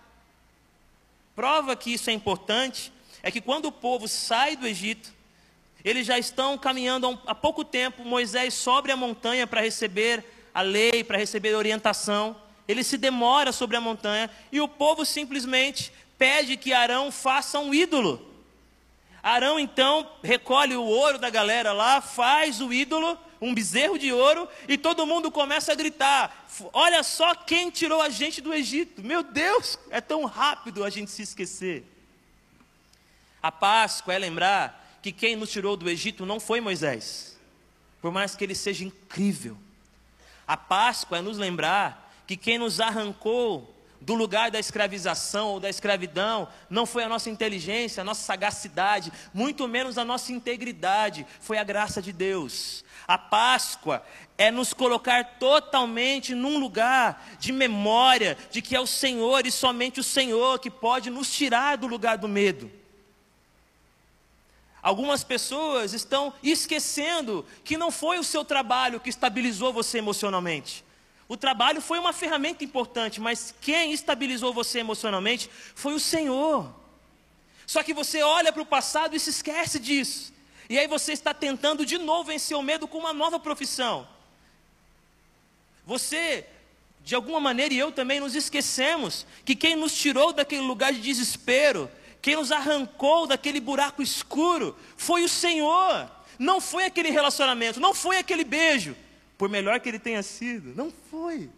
Prova 1.36 1.76
que 1.76 1.92
isso 1.92 2.08
é 2.08 2.14
importante 2.14 2.90
é 3.22 3.30
que 3.30 3.42
quando 3.42 3.66
o 3.66 3.72
povo 3.72 4.08
sai 4.08 4.56
do 4.56 4.66
Egito, 4.66 5.12
eles 5.84 6.06
já 6.06 6.18
estão 6.18 6.56
caminhando 6.56 7.20
há 7.26 7.34
pouco 7.34 7.62
tempo. 7.62 8.06
Moisés 8.06 8.54
sobe 8.54 8.90
a 8.90 8.96
montanha 8.96 9.46
para 9.46 9.60
receber 9.60 10.24
a 10.54 10.62
lei, 10.62 11.04
para 11.04 11.18
receber 11.18 11.52
a 11.52 11.58
orientação. 11.58 12.34
Ele 12.66 12.82
se 12.82 12.96
demora 12.96 13.52
sobre 13.52 13.76
a 13.76 13.80
montanha 13.80 14.30
e 14.50 14.62
o 14.62 14.66
povo 14.66 15.04
simplesmente 15.04 15.92
pede 16.16 16.56
que 16.56 16.72
Arão 16.72 17.12
faça 17.12 17.58
um 17.58 17.74
ídolo. 17.74 18.34
Arão 19.22 19.60
então 19.60 20.10
recolhe 20.22 20.74
o 20.74 20.84
ouro 20.84 21.18
da 21.18 21.28
galera 21.28 21.72
lá, 21.72 22.00
faz 22.00 22.62
o 22.62 22.72
ídolo, 22.72 23.18
um 23.40 23.54
bezerro 23.54 23.98
de 23.98 24.12
ouro, 24.12 24.48
e 24.68 24.78
todo 24.78 25.06
mundo 25.06 25.30
começa 25.30 25.72
a 25.72 25.74
gritar: 25.74 26.46
Olha 26.72 27.02
só 27.02 27.34
quem 27.34 27.70
tirou 27.70 28.00
a 28.00 28.08
gente 28.08 28.40
do 28.40 28.52
Egito. 28.52 29.02
Meu 29.02 29.22
Deus, 29.22 29.78
é 29.90 30.00
tão 30.00 30.24
rápido 30.24 30.84
a 30.84 30.90
gente 30.90 31.10
se 31.10 31.22
esquecer. 31.22 31.84
A 33.42 33.52
Páscoa 33.52 34.14
é 34.14 34.18
lembrar 34.18 34.98
que 35.02 35.12
quem 35.12 35.36
nos 35.36 35.50
tirou 35.50 35.76
do 35.76 35.88
Egito 35.88 36.26
não 36.26 36.40
foi 36.40 36.60
Moisés, 36.60 37.38
por 38.00 38.10
mais 38.10 38.34
que 38.34 38.42
ele 38.42 38.54
seja 38.54 38.84
incrível. 38.84 39.56
A 40.46 40.56
Páscoa 40.56 41.18
é 41.18 41.20
nos 41.20 41.38
lembrar 41.38 42.12
que 42.26 42.36
quem 42.36 42.58
nos 42.58 42.80
arrancou 42.80 43.72
do 44.00 44.14
lugar 44.14 44.50
da 44.50 44.58
escravização 44.58 45.48
ou 45.48 45.60
da 45.60 45.70
escravidão 45.70 46.48
não 46.68 46.86
foi 46.86 47.04
a 47.04 47.08
nossa 47.08 47.30
inteligência, 47.30 48.00
a 48.00 48.04
nossa 48.04 48.22
sagacidade, 48.22 49.12
muito 49.32 49.66
menos 49.66 49.98
a 49.98 50.04
nossa 50.04 50.32
integridade, 50.32 51.26
foi 51.40 51.58
a 51.58 51.64
graça 51.64 52.02
de 52.02 52.12
Deus. 52.12 52.84
A 53.06 53.16
Páscoa 53.16 54.02
é 54.36 54.50
nos 54.50 54.74
colocar 54.74 55.38
totalmente 55.38 56.34
num 56.34 56.58
lugar 56.58 57.24
de 57.38 57.52
memória 57.52 58.36
de 58.50 58.60
que 58.60 58.74
é 58.74 58.80
o 58.80 58.86
Senhor 58.86 59.46
e 59.46 59.50
somente 59.50 60.00
o 60.00 60.04
Senhor 60.04 60.58
que 60.58 60.70
pode 60.70 61.08
nos 61.08 61.30
tirar 61.30 61.76
do 61.76 61.86
lugar 61.86 62.18
do 62.18 62.28
medo. 62.28 62.70
Algumas 64.82 65.24
pessoas 65.24 65.92
estão 65.92 66.32
esquecendo 66.42 67.44
que 67.64 67.76
não 67.76 67.90
foi 67.90 68.18
o 68.18 68.24
seu 68.24 68.44
trabalho 68.44 69.00
que 69.00 69.10
estabilizou 69.10 69.72
você 69.72 69.98
emocionalmente. 69.98 70.84
O 71.28 71.36
trabalho 71.36 71.80
foi 71.80 71.98
uma 71.98 72.12
ferramenta 72.12 72.62
importante, 72.62 73.20
mas 73.20 73.52
quem 73.60 73.92
estabilizou 73.92 74.52
você 74.52 74.78
emocionalmente 74.80 75.50
foi 75.74 75.94
o 75.94 76.00
Senhor. 76.00 76.72
Só 77.66 77.82
que 77.82 77.92
você 77.92 78.22
olha 78.22 78.52
para 78.52 78.62
o 78.62 78.66
passado 78.66 79.16
e 79.16 79.20
se 79.20 79.30
esquece 79.30 79.80
disso. 79.80 80.32
E 80.68 80.78
aí 80.78 80.86
você 80.86 81.12
está 81.12 81.32
tentando 81.32 81.86
de 81.86 81.98
novo 81.98 82.24
vencer 82.24 82.56
o 82.56 82.62
medo 82.62 82.88
com 82.88 82.98
uma 82.98 83.12
nova 83.12 83.38
profissão. 83.38 84.06
Você, 85.84 86.46
de 87.04 87.14
alguma 87.14 87.38
maneira, 87.38 87.72
e 87.72 87.78
eu 87.78 87.92
também 87.92 88.20
nos 88.20 88.34
esquecemos 88.34 89.26
que 89.44 89.54
quem 89.54 89.76
nos 89.76 89.96
tirou 89.96 90.32
daquele 90.32 90.62
lugar 90.62 90.92
de 90.92 91.00
desespero 91.00 91.90
quem 92.26 92.34
nos 92.34 92.50
arrancou 92.50 93.24
daquele 93.24 93.60
buraco 93.60 94.02
escuro 94.02 94.76
foi 94.96 95.22
o 95.22 95.28
Senhor. 95.28 96.10
Não 96.36 96.60
foi 96.60 96.84
aquele 96.84 97.08
relacionamento, 97.08 97.78
não 97.78 97.94
foi 97.94 98.18
aquele 98.18 98.42
beijo, 98.42 98.96
por 99.38 99.48
melhor 99.48 99.78
que 99.78 99.88
ele 99.88 100.00
tenha 100.00 100.24
sido, 100.24 100.74
não 100.74 100.92
foi. 101.08 101.48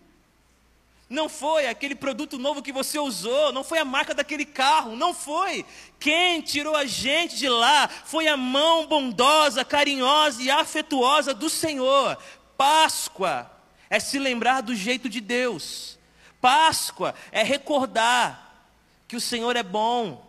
Não 1.09 1.29
foi 1.29 1.67
aquele 1.67 1.95
produto 1.95 2.39
novo 2.39 2.63
que 2.63 2.73
você 2.73 2.99
usou, 2.99 3.53
não 3.53 3.65
foi 3.65 3.79
a 3.79 3.85
marca 3.85 4.15
daquele 4.15 4.45
carro, 4.45 4.95
não 4.95 5.15
foi. 5.15 5.65
Quem 5.99 6.43
tirou 6.43 6.77
a 6.77 6.85
gente 6.85 7.37
de 7.37 7.49
lá 7.49 7.89
foi 7.89 8.29
a 8.29 8.37
mão 8.37 8.87
bondosa, 8.87 9.65
carinhosa 9.65 10.43
e 10.43 10.51
afetuosa 10.51 11.33
do 11.33 11.49
Senhor. 11.49 12.19
Páscoa 12.57 13.51
é 13.89 13.99
se 13.99 14.19
lembrar 14.19 14.61
do 14.61 14.75
jeito 14.75 15.09
de 15.09 15.21
Deus. 15.21 15.99
Páscoa 16.41 17.15
é 17.33 17.43
recordar 17.43 18.67
que 19.07 19.17
o 19.17 19.21
Senhor 19.21 19.57
é 19.57 19.63
bom, 19.63 20.29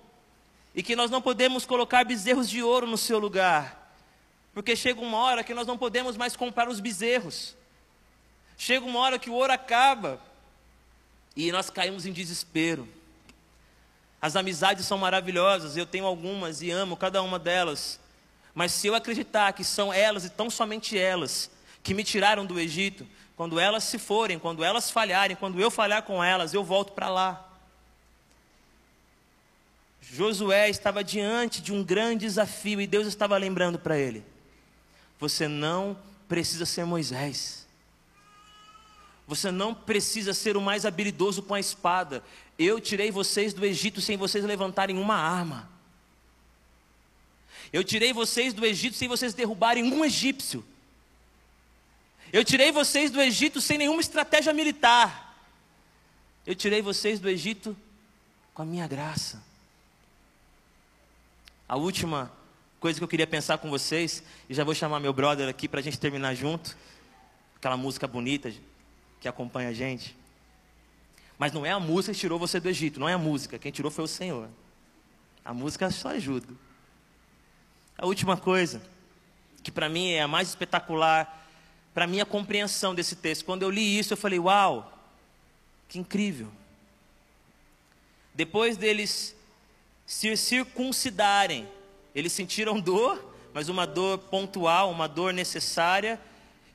e 0.73 0.83
que 0.83 0.95
nós 0.95 1.11
não 1.11 1.21
podemos 1.21 1.65
colocar 1.65 2.05
bezerros 2.05 2.49
de 2.49 2.61
ouro 2.61 2.87
no 2.87 2.97
seu 2.97 3.19
lugar, 3.19 3.91
porque 4.53 4.75
chega 4.75 5.01
uma 5.01 5.17
hora 5.17 5.43
que 5.43 5.53
nós 5.53 5.67
não 5.67 5.77
podemos 5.77 6.15
mais 6.15 6.35
comprar 6.35 6.69
os 6.69 6.79
bezerros, 6.79 7.55
chega 8.57 8.85
uma 8.85 8.99
hora 8.99 9.19
que 9.19 9.29
o 9.29 9.33
ouro 9.33 9.51
acaba 9.51 10.21
e 11.47 11.53
nós 11.53 11.69
caímos 11.69 12.05
em 12.05 12.11
desespero. 12.11 12.85
As 14.21 14.35
amizades 14.35 14.85
são 14.85 14.97
maravilhosas, 14.97 15.77
eu 15.77 15.85
tenho 15.85 16.05
algumas 16.05 16.61
e 16.61 16.69
amo 16.69 16.97
cada 16.97 17.23
uma 17.23 17.39
delas, 17.39 17.97
mas 18.53 18.73
se 18.73 18.87
eu 18.87 18.95
acreditar 18.95 19.53
que 19.53 19.63
são 19.63 19.93
elas 19.93 20.25
e 20.25 20.29
tão 20.29 20.49
somente 20.49 20.97
elas 20.97 21.49
que 21.81 21.93
me 21.93 22.03
tiraram 22.03 22.45
do 22.45 22.59
Egito, 22.59 23.07
quando 23.37 23.57
elas 23.57 23.85
se 23.85 23.97
forem, 23.97 24.37
quando 24.37 24.65
elas 24.65 24.91
falharem, 24.91 25.37
quando 25.37 25.61
eu 25.61 25.71
falhar 25.71 26.03
com 26.03 26.21
elas, 26.21 26.53
eu 26.53 26.61
volto 26.61 26.91
para 26.91 27.07
lá. 27.07 27.49
Josué 30.01 30.69
estava 30.69 31.01
diante 31.01 31.61
de 31.61 31.71
um 31.71 31.81
grande 31.81 32.25
desafio 32.25 32.81
e 32.81 32.87
Deus 32.87 33.07
estava 33.07 33.37
lembrando 33.37 33.79
para 33.79 33.97
ele: 33.97 34.25
você 35.17 35.47
não 35.47 35.97
precisa 36.27 36.65
ser 36.65 36.83
Moisés. 36.83 37.68
Você 39.29 39.51
não 39.51 39.75
precisa 39.75 40.33
ser 40.33 40.57
o 40.57 40.61
mais 40.61 40.87
habilidoso 40.87 41.43
com 41.43 41.53
a 41.53 41.59
espada. 41.59 42.23
Eu 42.57 42.79
tirei 42.79 43.11
vocês 43.11 43.53
do 43.53 43.63
Egito 43.63 44.01
sem 44.01 44.17
vocês 44.17 44.43
levantarem 44.43 44.97
uma 44.97 45.13
arma. 45.13 45.69
Eu 47.71 47.83
tirei 47.83 48.11
vocês 48.11 48.55
do 48.55 48.65
Egito 48.65 48.97
sem 48.97 49.07
vocês 49.07 49.35
derrubarem 49.35 49.83
um 49.83 50.03
egípcio. 50.03 50.65
Eu 52.33 52.43
tirei 52.43 52.71
vocês 52.71 53.11
do 53.11 53.21
Egito 53.21 53.61
sem 53.61 53.77
nenhuma 53.77 54.01
estratégia 54.01 54.51
militar. 54.51 55.39
Eu 56.43 56.55
tirei 56.55 56.81
vocês 56.81 57.19
do 57.19 57.29
Egito 57.29 57.77
com 58.51 58.63
a 58.63 58.65
minha 58.65 58.87
graça. 58.87 59.43
A 61.67 61.75
última 61.75 62.31
coisa 62.79 62.99
que 62.99 63.03
eu 63.03 63.07
queria 63.07 63.27
pensar 63.27 63.59
com 63.59 63.69
vocês, 63.69 64.23
e 64.49 64.55
já 64.55 64.63
vou 64.63 64.73
chamar 64.73 64.99
meu 64.99 65.13
brother 65.13 65.47
aqui 65.47 65.67
para 65.67 65.81
a 65.81 65.83
gente 65.83 65.99
terminar 65.99 66.33
junto, 66.33 66.75
aquela 67.55 67.77
música 67.77 68.07
bonita 68.07 68.51
que 69.19 69.27
acompanha 69.27 69.69
a 69.69 69.73
gente. 69.73 70.15
Mas 71.37 71.53
não 71.53 71.65
é 71.65 71.71
a 71.71 71.79
música 71.79 72.13
que 72.13 72.19
tirou 72.19 72.37
você 72.37 72.59
do 72.59 72.69
Egito, 72.69 72.99
não 72.99 73.07
é 73.07 73.13
a 73.13 73.17
música, 73.17 73.57
quem 73.57 73.71
tirou 73.71 73.91
foi 73.91 74.03
o 74.03 74.07
Senhor. 74.07 74.49
A 75.43 75.53
música 75.53 75.89
só 75.89 76.09
ajuda. 76.09 76.47
A 77.97 78.05
última 78.05 78.37
coisa, 78.37 78.81
que 79.63 79.71
para 79.71 79.89
mim 79.89 80.11
é 80.11 80.21
a 80.21 80.27
mais 80.27 80.49
espetacular, 80.49 81.47
para 81.93 82.07
minha 82.07 82.25
compreensão 82.25 82.93
desse 82.93 83.15
texto, 83.15 83.45
quando 83.45 83.63
eu 83.63 83.69
li 83.69 83.97
isso, 83.97 84.13
eu 84.13 84.17
falei: 84.17 84.39
Uau, 84.39 84.93
que 85.87 85.99
incrível. 85.99 86.49
Depois 88.33 88.77
deles 88.77 89.35
se 90.05 90.35
circuncidarem, 90.37 91.67
eles 92.15 92.31
sentiram 92.31 92.79
dor, 92.79 93.33
mas 93.53 93.69
uma 93.69 93.85
dor 93.85 94.17
pontual, 94.17 94.91
uma 94.91 95.07
dor 95.07 95.33
necessária, 95.33 96.19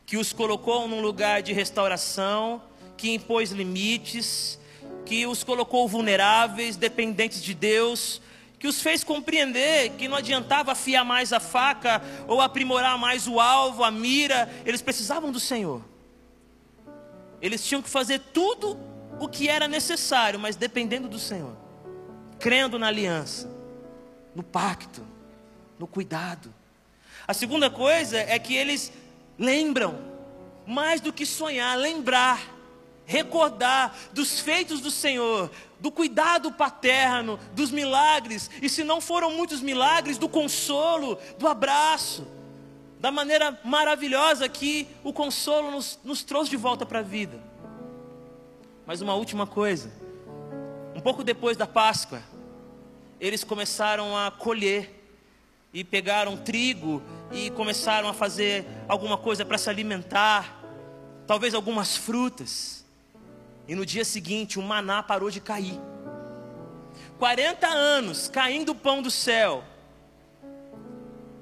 que 0.06 0.16
os 0.16 0.32
colocou 0.32 0.86
num 0.86 1.00
lugar 1.00 1.42
de 1.42 1.52
restauração, 1.52 2.62
que 2.96 3.14
impôs 3.14 3.50
limites, 3.50 4.58
que 5.04 5.26
os 5.26 5.44
colocou 5.44 5.88
vulneráveis, 5.88 6.76
dependentes 6.76 7.42
de 7.42 7.54
Deus, 7.54 8.20
que 8.58 8.68
os 8.68 8.80
fez 8.80 9.04
compreender 9.04 9.90
que 9.90 10.08
não 10.08 10.16
adiantava 10.16 10.72
afiar 10.72 11.04
mais 11.04 11.32
a 11.32 11.40
faca 11.40 12.02
ou 12.26 12.40
aprimorar 12.40 12.98
mais 12.98 13.26
o 13.26 13.38
alvo, 13.38 13.84
a 13.84 13.90
mira, 13.90 14.50
eles 14.64 14.80
precisavam 14.80 15.30
do 15.30 15.40
Senhor. 15.40 15.82
Eles 17.42 17.62
tinham 17.62 17.82
que 17.82 17.90
fazer 17.90 18.20
tudo 18.32 18.78
o 19.20 19.28
que 19.28 19.48
era 19.48 19.68
necessário, 19.68 20.40
mas 20.40 20.56
dependendo 20.56 21.08
do 21.08 21.18
Senhor, 21.18 21.54
crendo 22.38 22.78
na 22.78 22.88
aliança, 22.88 23.50
no 24.34 24.42
pacto, 24.42 25.06
no 25.78 25.86
cuidado. 25.86 26.52
A 27.26 27.34
segunda 27.34 27.68
coisa 27.68 28.18
é 28.18 28.38
que 28.38 28.54
eles 28.54 28.90
lembram, 29.38 29.98
mais 30.66 31.00
do 31.00 31.12
que 31.12 31.26
sonhar, 31.26 31.76
lembrar, 31.76 32.40
recordar 33.04 33.94
dos 34.12 34.40
feitos 34.40 34.80
do 34.80 34.90
Senhor, 34.90 35.50
do 35.78 35.90
cuidado 35.90 36.50
paterno, 36.52 37.38
dos 37.52 37.70
milagres, 37.70 38.50
e 38.62 38.68
se 38.68 38.82
não 38.82 39.00
foram 39.00 39.30
muitos 39.32 39.60
milagres, 39.60 40.16
do 40.16 40.28
consolo, 40.28 41.18
do 41.38 41.46
abraço, 41.46 42.26
da 42.98 43.10
maneira 43.10 43.60
maravilhosa 43.62 44.48
que 44.48 44.88
o 45.02 45.12
consolo 45.12 45.70
nos, 45.70 45.98
nos 46.02 46.22
trouxe 46.22 46.50
de 46.50 46.56
volta 46.56 46.86
para 46.86 47.00
a 47.00 47.02
vida. 47.02 47.38
Mas 48.86 49.02
uma 49.02 49.14
última 49.14 49.46
coisa, 49.46 49.92
um 50.94 51.00
pouco 51.00 51.22
depois 51.22 51.56
da 51.56 51.66
Páscoa, 51.66 52.22
eles 53.20 53.44
começaram 53.44 54.16
a 54.16 54.30
colher 54.30 55.02
e 55.72 55.84
pegaram 55.84 56.36
trigo 56.36 57.02
e 57.32 57.50
começaram 57.50 58.08
a 58.08 58.14
fazer 58.14 58.66
alguma 58.88 59.16
coisa 59.16 59.44
para 59.44 59.58
se 59.58 59.68
alimentar, 59.68 60.62
talvez 61.26 61.54
algumas 61.54 61.96
frutas. 61.96 62.84
E 63.66 63.74
no 63.74 63.84
dia 63.84 64.04
seguinte 64.04 64.58
o 64.58 64.62
maná 64.62 65.02
parou 65.02 65.30
de 65.30 65.40
cair. 65.40 65.80
40 67.18 67.66
anos 67.66 68.28
caindo 68.28 68.72
o 68.72 68.74
pão 68.74 69.00
do 69.00 69.10
céu. 69.10 69.64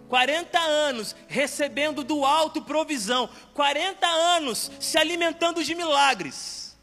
40 0.08 0.58
anos 0.58 1.16
recebendo 1.26 2.04
do 2.04 2.24
alto 2.24 2.60
provisão. 2.60 3.28
40 3.54 4.06
anos 4.06 4.70
se 4.78 4.98
alimentando 4.98 5.64
de 5.64 5.74
milagres. 5.74 6.76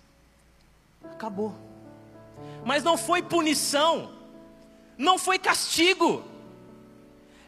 Acabou. 1.03 1.55
Mas 2.65 2.83
não 2.83 2.97
foi 2.97 3.21
punição, 3.21 4.11
não 4.97 5.17
foi 5.17 5.37
castigo. 5.37 6.23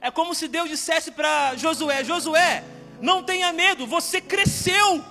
É 0.02 0.10
como 0.10 0.34
se 0.34 0.48
Deus 0.48 0.68
dissesse 0.68 1.12
para 1.12 1.56
Josué: 1.56 2.04
Josué, 2.04 2.64
não 3.00 3.24
tenha 3.24 3.54
medo, 3.54 3.86
você 3.86 4.20
cresceu. 4.20 5.06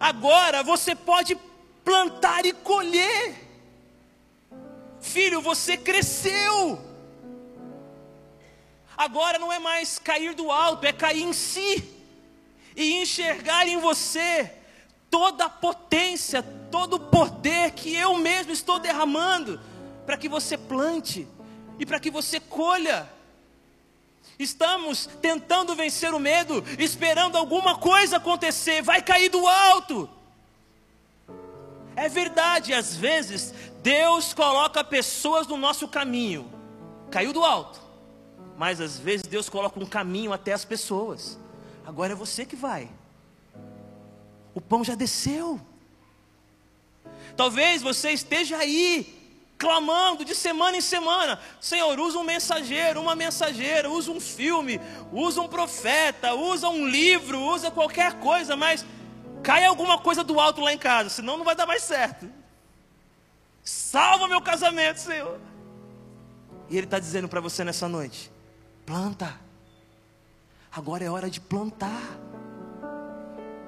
Agora 0.00 0.62
você 0.62 0.94
pode 0.94 1.36
plantar 1.84 2.46
e 2.46 2.52
colher. 2.52 3.46
Filho, 5.00 5.40
você 5.42 5.76
cresceu. 5.76 6.82
Agora 8.96 9.38
não 9.38 9.52
é 9.52 9.58
mais 9.58 9.98
cair 9.98 10.34
do 10.34 10.50
alto, 10.50 10.84
é 10.86 10.92
cair 10.92 11.22
em 11.22 11.32
si 11.32 11.84
e 12.74 13.00
enxergar 13.00 13.68
em 13.68 13.76
você 13.76 14.52
toda 15.10 15.44
a 15.44 15.50
potência, 15.50 16.42
todo 16.42 16.94
o 16.94 17.00
poder 17.00 17.72
que 17.72 17.94
eu 17.94 18.16
mesmo 18.18 18.52
estou 18.52 18.78
derramando 18.78 19.60
para 20.04 20.16
que 20.16 20.28
você 20.28 20.56
plante 20.56 21.28
e 21.78 21.86
para 21.86 22.00
que 22.00 22.10
você 22.10 22.40
colha. 22.40 23.17
Estamos 24.38 25.06
tentando 25.20 25.74
vencer 25.74 26.14
o 26.14 26.20
medo, 26.20 26.64
esperando 26.78 27.36
alguma 27.36 27.76
coisa 27.78 28.18
acontecer, 28.18 28.82
vai 28.82 29.02
cair 29.02 29.28
do 29.28 29.46
alto. 29.46 30.08
É 31.96 32.08
verdade, 32.08 32.72
às 32.72 32.94
vezes 32.94 33.52
Deus 33.82 34.32
coloca 34.32 34.84
pessoas 34.84 35.48
no 35.48 35.56
nosso 35.56 35.88
caminho, 35.88 36.48
caiu 37.10 37.32
do 37.32 37.44
alto, 37.44 37.80
mas 38.56 38.80
às 38.80 38.96
vezes 38.96 39.26
Deus 39.26 39.48
coloca 39.48 39.80
um 39.80 39.86
caminho 39.86 40.32
até 40.32 40.52
as 40.52 40.64
pessoas. 40.64 41.36
Agora 41.84 42.12
é 42.12 42.16
você 42.16 42.44
que 42.46 42.54
vai. 42.54 42.88
O 44.54 44.60
pão 44.60 44.84
já 44.84 44.94
desceu. 44.94 45.60
Talvez 47.36 47.82
você 47.82 48.12
esteja 48.12 48.58
aí 48.58 49.17
clamando 49.58 50.24
de 50.24 50.34
semana 50.34 50.76
em 50.76 50.80
semana: 50.80 51.40
Senhor, 51.60 51.98
usa 51.98 52.18
um 52.18 52.24
mensageiro, 52.24 53.00
uma 53.00 53.16
mensageira, 53.16 53.90
usa 53.90 54.12
um 54.12 54.20
filme, 54.20 54.80
usa 55.12 55.42
um 55.42 55.48
profeta, 55.48 56.34
usa 56.34 56.68
um 56.68 56.86
livro, 56.86 57.40
usa 57.40 57.70
qualquer 57.70 58.14
coisa, 58.20 58.54
mas 58.56 58.86
cai 59.42 59.64
alguma 59.64 59.98
coisa 59.98 60.22
do 60.22 60.38
alto 60.38 60.60
lá 60.60 60.72
em 60.72 60.78
casa, 60.78 61.10
senão 61.10 61.36
não 61.36 61.44
vai 61.44 61.56
dar 61.56 61.66
mais 61.66 61.82
certo. 61.82 62.30
Salva 63.64 64.28
meu 64.28 64.40
casamento, 64.40 64.98
Senhor. 64.98 65.38
E 66.70 66.76
Ele 66.76 66.86
está 66.86 66.98
dizendo 66.98 67.28
para 67.28 67.40
você 67.40 67.64
nessa 67.64 67.88
noite: 67.88 68.30
planta. 68.86 69.34
Agora 70.70 71.02
é 71.02 71.10
hora 71.10 71.28
de 71.28 71.40
plantar. 71.40 72.02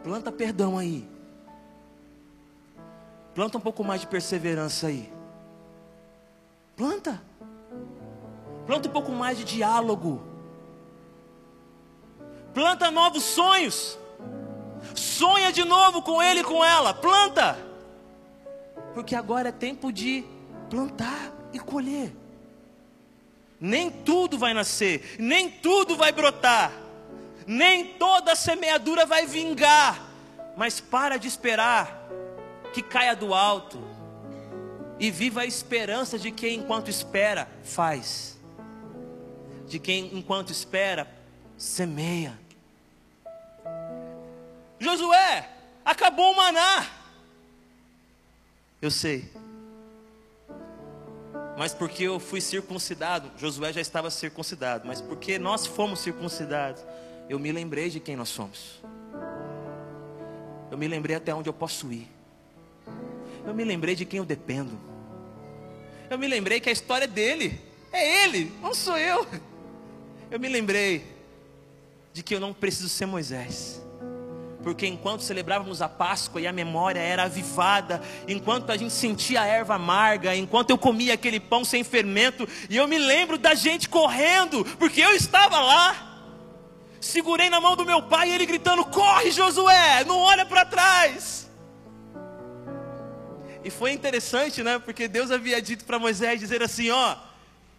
Planta 0.05 0.31
perdão 0.31 0.79
aí. 0.79 1.09
Planta 3.35 3.59
um 3.59 3.61
pouco 3.61 3.83
mais 3.83 4.01
de 4.01 4.07
perseverança 4.07 4.87
aí. 4.87 5.20
Planta. 6.81 7.21
Planta 8.67 8.89
um 8.89 8.93
pouco 8.93 9.13
mais 9.13 9.37
de 9.37 9.45
diálogo. 9.45 10.23
Planta 12.55 12.91
novos 12.91 13.23
sonhos. 13.23 13.99
Sonha 14.95 15.53
de 15.53 15.63
novo 15.63 16.01
com 16.01 16.23
ele 16.23 16.41
e 16.41 16.45
com 16.45 16.65
ela. 16.65 16.95
Planta. 16.95 17.59
Porque 18.95 19.15
agora 19.15 19.51
é 19.51 19.53
tempo 19.53 19.93
de 19.93 20.25
plantar 20.71 21.31
e 21.53 21.59
colher. 21.59 22.17
Nem 23.61 23.91
tudo 23.91 24.39
vai 24.39 24.55
nascer, 24.55 25.17
nem 25.19 25.51
tudo 25.51 25.99
vai 25.99 26.13
brotar, 26.13 26.73
nem 27.47 27.89
toda 27.89 28.35
semeadura 28.35 29.05
vai 29.05 29.27
vingar. 29.27 30.01
Mas 30.57 30.81
para 30.81 31.19
de 31.19 31.29
esperar 31.29 32.09
que 32.73 32.81
caia 32.81 33.15
do 33.15 33.35
alto 33.35 33.90
e 35.01 35.11
viva 35.11 35.41
a 35.41 35.47
esperança 35.47 36.19
de 36.19 36.31
quem, 36.31 36.59
enquanto 36.59 36.89
espera, 36.89 37.49
faz, 37.65 38.39
de 39.67 39.79
quem, 39.79 40.15
enquanto 40.15 40.51
espera, 40.51 41.11
semeia. 41.57 42.39
Josué, 44.79 45.49
acabou 45.83 46.33
o 46.33 46.37
maná. 46.37 46.87
Eu 48.83 48.91
sei. 48.91 49.33
Mas 51.57 51.73
porque 51.73 52.05
eu 52.05 52.21
fui 52.21 52.43
circuncidado, 52.43 53.31
Josué 53.39 53.73
já 53.73 53.81
estava 53.81 54.11
circuncidado, 54.11 54.87
mas 54.87 55.01
porque 55.01 55.39
nós 55.39 55.67
fomos 55.67 56.01
circuncidados, 56.01 56.85
eu 57.27 57.39
me 57.39 57.51
lembrei 57.51 57.89
de 57.89 58.01
quem 58.01 58.17
nós 58.17 58.29
somos. 58.29 58.83
Eu 60.71 60.77
me 60.77 60.87
lembrei 60.87 61.17
até 61.17 61.35
onde 61.35 61.49
eu 61.49 61.55
posso 61.55 61.91
ir. 61.91 62.07
Eu 63.47 63.55
me 63.55 63.65
lembrei 63.65 63.95
de 63.95 64.05
quem 64.05 64.19
eu 64.19 64.25
dependo 64.27 64.90
eu 66.11 66.19
me 66.19 66.27
lembrei 66.27 66.59
que 66.59 66.69
a 66.69 66.73
história 66.73 67.05
é 67.05 67.09
dele. 67.09 67.61
É 67.93 68.25
ele, 68.25 68.53
não 68.61 68.75
sou 68.75 68.99
eu. 68.99 69.27
Eu 70.31 70.39
me 70.39 70.49
lembrei 70.49 71.05
de 72.13 72.23
que 72.23 72.35
eu 72.35 72.41
não 72.41 72.53
preciso 72.53 72.89
ser 72.89 73.07
Moisés. 73.07 73.81
Porque 74.63 74.87
enquanto 74.87 75.23
celebrávamos 75.23 75.81
a 75.81 75.89
Páscoa 75.89 76.41
e 76.41 76.47
a 76.47 76.53
memória 76.53 77.01
era 77.01 77.23
avivada, 77.25 78.03
enquanto 78.29 78.71
a 78.71 78.77
gente 78.77 78.93
sentia 78.93 79.41
a 79.41 79.47
erva 79.47 79.75
amarga, 79.75 80.37
enquanto 80.37 80.71
eu 80.71 80.79
comia 80.79 81.15
aquele 81.15 81.41
pão 81.41 81.65
sem 81.65 81.83
fermento, 81.83 82.47
e 82.69 82.77
eu 82.77 82.87
me 82.87 82.99
lembro 82.99 83.39
da 83.39 83.55
gente 83.55 83.89
correndo, 83.89 84.65
porque 84.79 85.01
eu 85.01 85.13
estava 85.13 85.61
lá. 85.61 86.07
Segurei 87.01 87.49
na 87.49 87.61
mão 87.61 87.75
do 87.75 87.87
meu 87.87 88.03
pai 88.03 88.31
e 88.31 88.35
ele 88.35 88.47
gritando: 88.47 88.85
Corre, 88.85 89.31
Josué, 89.31 90.05
não 90.05 90.19
olha 90.19 90.45
para 90.45 90.65
trás. 90.67 91.50
E 93.63 93.71
foi 93.71 93.93
interessante, 93.93 94.63
né? 94.63 94.79
Porque 94.79 95.07
Deus 95.07 95.31
havia 95.31 95.61
dito 95.61 95.85
para 95.85 95.99
Moisés 95.99 96.41
dizer 96.41 96.63
assim, 96.63 96.91
ó, 96.91 97.17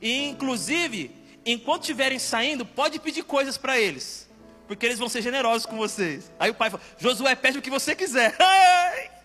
e 0.02 0.30
inclusive 0.30 1.22
enquanto 1.46 1.82
estiverem 1.82 2.20
saindo, 2.20 2.66
pode 2.66 3.00
pedir 3.00 3.24
coisas 3.24 3.58
para 3.58 3.80
eles, 3.80 4.30
porque 4.68 4.86
eles 4.86 5.00
vão 5.00 5.10
ser 5.10 5.22
generosos 5.22 5.66
com 5.66 5.78
vocês. 5.78 6.32
Aí 6.40 6.50
o 6.50 6.56
pai 6.56 6.70
fala: 6.70 6.84
Josué, 6.98 7.36
pede 7.36 7.58
o 7.58 7.62
que 7.62 7.70
você 7.70 7.96
quiser. 7.96 8.36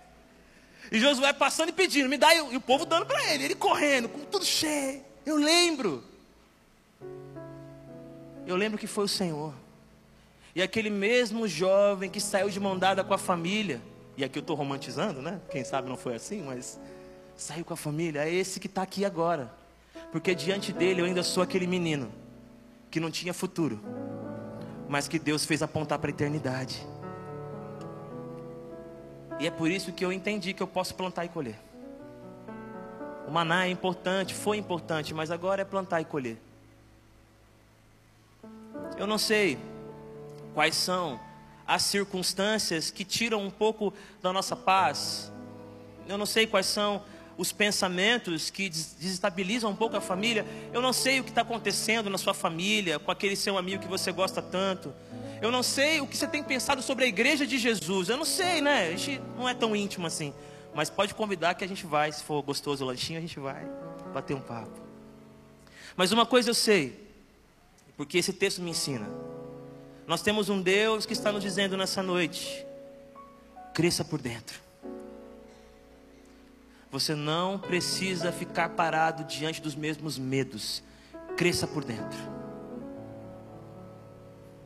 E 0.88 1.00
Josué 1.00 1.32
passando 1.32 1.70
e 1.70 1.72
pedindo, 1.72 2.08
me 2.08 2.16
dá, 2.16 2.32
e 2.32 2.56
o 2.56 2.60
povo 2.60 2.86
dando 2.86 3.06
para 3.06 3.34
ele, 3.34 3.42
ele 3.42 3.56
correndo, 3.56 4.08
com 4.08 4.20
tudo 4.20 4.44
cheio. 4.44 5.02
Eu 5.26 5.34
lembro. 5.34 6.04
Eu 8.46 8.54
lembro 8.54 8.78
que 8.78 8.86
foi 8.86 9.04
o 9.04 9.08
Senhor. 9.08 9.52
E 10.54 10.62
aquele 10.62 10.88
mesmo 10.88 11.48
jovem 11.48 12.08
que 12.08 12.20
saiu 12.20 12.48
de 12.48 12.60
mão 12.60 12.78
dada 12.78 13.02
com 13.02 13.12
a 13.12 13.18
família, 13.18 13.82
e 14.16 14.24
aqui 14.24 14.38
eu 14.38 14.40
estou 14.40 14.56
romantizando, 14.56 15.20
né? 15.20 15.40
Quem 15.50 15.62
sabe 15.62 15.88
não 15.88 15.96
foi 15.96 16.14
assim, 16.14 16.42
mas 16.42 16.80
saiu 17.36 17.64
com 17.64 17.74
a 17.74 17.76
família, 17.76 18.26
é 18.26 18.32
esse 18.32 18.58
que 18.58 18.66
está 18.66 18.82
aqui 18.82 19.04
agora. 19.04 19.52
Porque 20.10 20.34
diante 20.34 20.72
dele 20.72 21.02
eu 21.02 21.04
ainda 21.04 21.22
sou 21.22 21.42
aquele 21.42 21.66
menino 21.66 22.10
que 22.90 22.98
não 22.98 23.10
tinha 23.10 23.34
futuro, 23.34 23.80
mas 24.88 25.06
que 25.06 25.18
Deus 25.18 25.44
fez 25.44 25.62
apontar 25.62 25.98
para 25.98 26.08
a 26.08 26.12
eternidade. 26.12 26.86
E 29.38 29.46
é 29.46 29.50
por 29.50 29.70
isso 29.70 29.92
que 29.92 30.04
eu 30.04 30.10
entendi 30.10 30.54
que 30.54 30.62
eu 30.62 30.66
posso 30.66 30.94
plantar 30.94 31.26
e 31.26 31.28
colher. 31.28 31.58
O 33.28 33.30
maná 33.30 33.66
é 33.66 33.70
importante, 33.70 34.34
foi 34.34 34.56
importante, 34.56 35.12
mas 35.12 35.30
agora 35.30 35.60
é 35.60 35.64
plantar 35.64 36.00
e 36.00 36.04
colher. 36.06 36.38
Eu 38.96 39.06
não 39.06 39.18
sei 39.18 39.58
quais 40.54 40.74
são 40.74 41.20
as 41.66 41.82
circunstâncias 41.82 42.90
que 42.90 43.04
tiram 43.04 43.42
um 43.42 43.50
pouco 43.50 43.92
da 44.22 44.32
nossa 44.32 44.54
paz. 44.54 45.32
Eu 46.08 46.16
não 46.16 46.26
sei 46.26 46.46
quais 46.46 46.66
são 46.66 47.02
os 47.36 47.52
pensamentos 47.52 48.48
que 48.48 48.68
desestabilizam 48.68 49.70
um 49.70 49.76
pouco 49.76 49.96
a 49.96 50.00
família. 50.00 50.46
Eu 50.72 50.80
não 50.80 50.92
sei 50.92 51.20
o 51.20 51.24
que 51.24 51.30
está 51.30 51.42
acontecendo 51.42 52.08
na 52.08 52.18
sua 52.18 52.32
família, 52.32 52.98
com 52.98 53.10
aquele 53.10 53.36
seu 53.36 53.58
amigo 53.58 53.82
que 53.82 53.88
você 53.88 54.12
gosta 54.12 54.40
tanto. 54.40 54.94
Eu 55.42 55.50
não 55.50 55.62
sei 55.62 56.00
o 56.00 56.06
que 56.06 56.16
você 56.16 56.26
tem 56.26 56.42
pensado 56.42 56.80
sobre 56.80 57.04
a 57.04 57.08
igreja 57.08 57.46
de 57.46 57.58
Jesus. 57.58 58.08
Eu 58.08 58.16
não 58.16 58.24
sei, 58.24 58.60
né? 58.60 58.88
A 58.88 58.96
gente 58.96 59.20
não 59.36 59.48
é 59.48 59.54
tão 59.54 59.76
íntimo 59.76 60.06
assim. 60.06 60.32
Mas 60.74 60.88
pode 60.88 61.14
convidar 61.14 61.54
que 61.54 61.64
a 61.64 61.68
gente 61.68 61.84
vai. 61.84 62.10
Se 62.12 62.22
for 62.22 62.42
gostoso 62.42 62.84
o 62.84 62.86
lanchinho, 62.86 63.18
a 63.18 63.22
gente 63.22 63.38
vai 63.38 63.66
bater 64.14 64.34
um 64.34 64.40
papo. 64.40 64.80
Mas 65.94 66.12
uma 66.12 66.26
coisa 66.26 66.50
eu 66.50 66.54
sei, 66.54 67.06
porque 67.96 68.18
esse 68.18 68.32
texto 68.32 68.62
me 68.62 68.70
ensina. 68.70 69.25
Nós 70.06 70.22
temos 70.22 70.48
um 70.48 70.60
Deus 70.60 71.04
que 71.04 71.12
está 71.12 71.32
nos 71.32 71.42
dizendo 71.42 71.76
nessa 71.76 72.02
noite: 72.02 72.64
cresça 73.74 74.04
por 74.04 74.20
dentro. 74.20 74.60
Você 76.90 77.14
não 77.14 77.58
precisa 77.58 78.30
ficar 78.32 78.70
parado 78.70 79.24
diante 79.24 79.60
dos 79.60 79.74
mesmos 79.74 80.18
medos. 80.18 80.82
Cresça 81.36 81.66
por 81.66 81.84
dentro. 81.84 82.18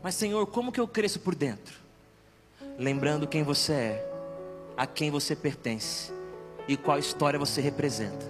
Mas, 0.02 0.14
Senhor, 0.14 0.46
como 0.46 0.70
que 0.70 0.80
eu 0.80 0.86
cresço 0.86 1.18
por 1.20 1.34
dentro? 1.34 1.74
Lembrando 2.78 3.26
quem 3.26 3.42
você 3.42 3.72
é, 3.72 4.12
a 4.76 4.86
quem 4.86 5.10
você 5.10 5.34
pertence 5.34 6.12
e 6.68 6.76
qual 6.76 6.98
história 6.98 7.38
você 7.38 7.60
representa. 7.60 8.24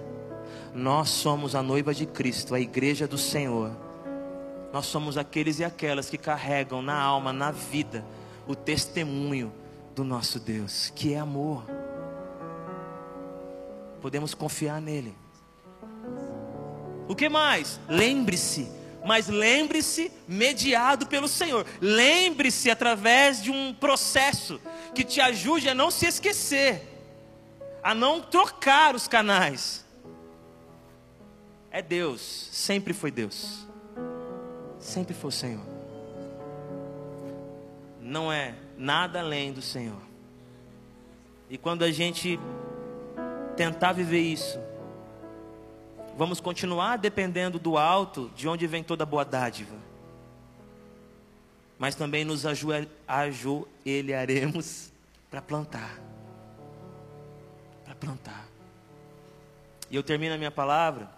Nós 0.73 1.09
somos 1.09 1.53
a 1.53 1.61
noiva 1.61 1.93
de 1.93 2.05
Cristo, 2.05 2.55
a 2.55 2.59
igreja 2.59 3.07
do 3.07 3.17
Senhor. 3.17 3.71
Nós 4.73 4.85
somos 4.85 5.17
aqueles 5.17 5.59
e 5.59 5.63
aquelas 5.63 6.09
que 6.09 6.17
carregam 6.17 6.81
na 6.81 6.99
alma, 6.99 7.33
na 7.33 7.51
vida, 7.51 8.05
o 8.47 8.55
testemunho 8.55 9.51
do 9.93 10.03
nosso 10.03 10.39
Deus, 10.39 10.91
que 10.95 11.13
é 11.13 11.19
amor 11.19 11.65
podemos 14.01 14.33
confiar 14.33 14.81
nele. 14.81 15.15
O 17.07 17.15
que 17.15 17.29
mais? 17.29 17.79
Lembre-se, 17.87 18.69
mas 19.05 19.27
lembre-se 19.27 20.11
mediado 20.27 21.05
pelo 21.05 21.27
Senhor. 21.27 21.65
Lembre-se 21.79 22.69
através 22.69 23.41
de 23.41 23.51
um 23.51 23.73
processo 23.73 24.59
que 24.95 25.03
te 25.03 25.21
ajude 25.21 25.69
a 25.69 25.75
não 25.75 25.91
se 25.91 26.07
esquecer, 26.07 26.81
a 27.83 27.93
não 27.93 28.21
trocar 28.21 28.95
os 28.95 29.07
canais. 29.07 29.85
É 31.69 31.81
Deus, 31.81 32.49
sempre 32.51 32.93
foi 32.93 33.11
Deus, 33.11 33.65
sempre 34.81 35.13
foi 35.13 35.29
o 35.29 35.31
Senhor. 35.31 35.63
Não 38.01 38.31
é 38.31 38.55
nada 38.77 39.19
além 39.19 39.53
do 39.53 39.61
Senhor. 39.61 40.01
E 41.49 41.57
quando 41.57 41.83
a 41.83 41.91
gente 41.91 42.39
tentar 43.55 43.93
viver 43.93 44.19
isso. 44.19 44.59
Vamos 46.17 46.39
continuar 46.39 46.97
dependendo 46.97 47.59
do 47.59 47.77
alto, 47.77 48.31
de 48.35 48.47
onde 48.47 48.65
vem 48.67 48.83
toda 48.83 49.05
boa 49.05 49.23
dádiva. 49.23 49.75
Mas 51.77 51.93
também 51.95 52.25
nos 52.25 52.45
ajoelharemos 52.45 54.91
para 55.29 55.41
plantar. 55.41 55.97
Para 57.85 57.95
plantar. 57.95 58.45
E 59.89 59.95
eu 59.95 60.03
termino 60.03 60.35
a 60.35 60.37
minha 60.37 60.51
palavra 60.51 61.09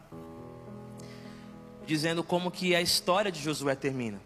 dizendo 1.85 2.23
como 2.23 2.51
que 2.51 2.75
a 2.75 2.81
história 2.81 3.31
de 3.31 3.41
Josué 3.41 3.75
termina. 3.75 4.19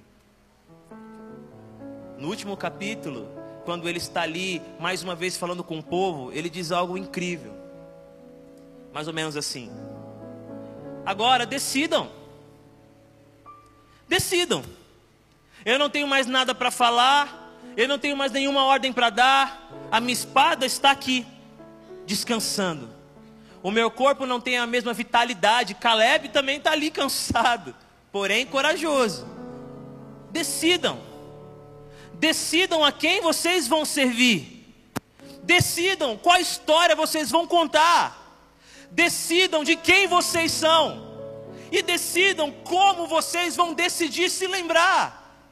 No 2.17 2.29
último 2.29 2.57
capítulo, 2.57 3.27
quando 3.65 3.87
ele 3.87 3.97
está 3.97 4.21
ali 4.21 4.61
mais 4.79 5.03
uma 5.03 5.15
vez 5.15 5.37
falando 5.37 5.63
com 5.63 5.79
o 5.79 5.83
povo, 5.83 6.31
ele 6.31 6.49
diz 6.49 6.71
algo 6.71 6.97
incrível 6.97 7.57
mais 8.97 9.07
ou 9.07 9.13
menos 9.13 9.37
assim. 9.37 9.69
Agora 11.05 11.45
decidam. 11.45 12.09
Decidam. 14.07 14.63
Eu 15.63 15.77
não 15.77 15.87
tenho 15.87 16.07
mais 16.07 16.25
nada 16.25 16.55
para 16.55 16.71
falar, 16.71 17.53
eu 17.77 17.87
não 17.87 17.99
tenho 17.99 18.17
mais 18.17 18.31
nenhuma 18.31 18.63
ordem 18.63 18.91
para 18.91 19.11
dar. 19.11 19.69
A 19.91 19.99
minha 19.99 20.13
espada 20.13 20.65
está 20.65 20.89
aqui, 20.89 21.27
descansando. 22.07 22.89
O 23.67 23.71
meu 23.71 23.91
corpo 23.91 24.25
não 24.25 24.39
tem 24.39 24.57
a 24.57 24.65
mesma 24.65 24.93
vitalidade. 24.93 25.73
Caleb 25.73 26.29
também 26.29 26.55
está 26.55 26.71
ali 26.71 26.89
cansado, 26.89 27.75
porém 28.13 28.45
corajoso. 28.45 29.27
Decidam. 30.31 30.97
Decidam 32.13 32.81
a 32.81 32.93
quem 32.93 33.19
vocês 33.19 33.67
vão 33.67 33.83
servir. 33.83 34.73
Decidam 35.43 36.15
qual 36.15 36.39
história 36.39 36.95
vocês 36.95 37.29
vão 37.29 37.45
contar. 37.45 38.39
Decidam 38.89 39.65
de 39.65 39.75
quem 39.75 40.07
vocês 40.07 40.53
são. 40.53 41.05
E 41.69 41.81
decidam 41.81 42.49
como 42.63 43.05
vocês 43.05 43.53
vão 43.53 43.73
decidir 43.73 44.29
se 44.29 44.47
lembrar. 44.47 45.43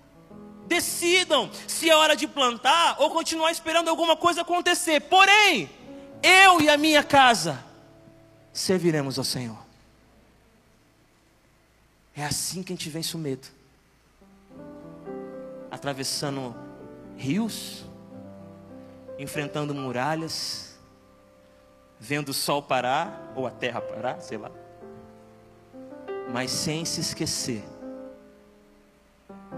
Decidam 0.67 1.51
se 1.67 1.89
é 1.89 1.95
hora 1.97 2.15
de 2.15 2.28
plantar 2.28 2.95
ou 2.97 3.10
continuar 3.10 3.51
esperando 3.51 3.89
alguma 3.89 4.15
coisa 4.15 4.39
acontecer. 4.39 5.01
Porém, 5.01 5.69
eu 6.23 6.62
e 6.62 6.69
a 6.69 6.78
minha 6.78 7.04
casa 7.04 7.75
serviremos 8.56 9.20
ao 9.20 9.26
Senhor. 9.26 9.58
É 12.15 12.24
assim 12.24 12.63
que 12.63 12.72
a 12.72 12.76
gente 12.76 12.89
vence 12.89 13.13
o 13.15 13.20
medo. 13.20 13.46
Atravessando 15.70 16.56
rios, 17.18 17.84
enfrentando 19.20 19.76
muralhas, 19.76 20.78
vendo 22.00 22.30
o 22.30 22.34
sol 22.34 22.63
parar, 22.63 23.34
ou 23.36 23.46
a 23.46 23.52
terra 23.52 23.82
parar, 23.82 24.22
sei 24.22 24.38
lá, 24.38 24.50
mas 26.32 26.50
sem 26.50 26.86
se 26.86 27.02
esquecer 27.02 27.62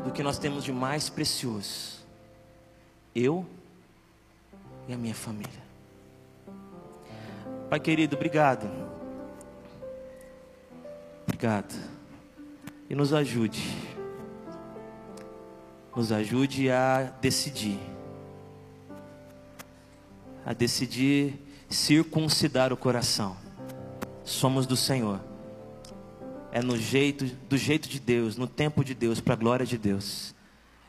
do 0.03 0.11
que 0.11 0.23
nós 0.23 0.39
temos 0.39 0.63
de 0.63 0.73
mais 0.73 1.07
precioso, 1.07 2.03
eu 3.13 3.45
e 4.87 4.93
a 4.93 4.97
minha 4.97 5.15
família. 5.15 5.66
Pai 7.69 7.81
querido, 7.81 8.15
obrigado. 8.15 8.69
Obrigado. 11.23 11.75
E 12.89 12.95
nos 12.95 13.11
ajude. 13.11 13.61
Nos 15.93 16.11
ajude 16.11 16.71
a 16.71 17.11
decidir. 17.19 17.79
A 20.45 20.53
decidir 20.53 21.37
circuncidar 21.69 22.71
o 22.71 22.77
coração. 22.77 23.35
Somos 24.23 24.65
do 24.65 24.77
Senhor. 24.77 25.19
É 26.53 26.61
no 26.61 26.77
jeito, 26.77 27.25
do 27.49 27.57
jeito 27.57 27.89
de 27.89 27.99
Deus, 27.99 28.37
no 28.37 28.47
tempo 28.47 28.83
de 28.83 28.93
Deus, 28.93 29.19
para 29.19 29.33
a 29.33 29.37
glória 29.37 29.65
de 29.65 29.77
Deus. 29.77 30.33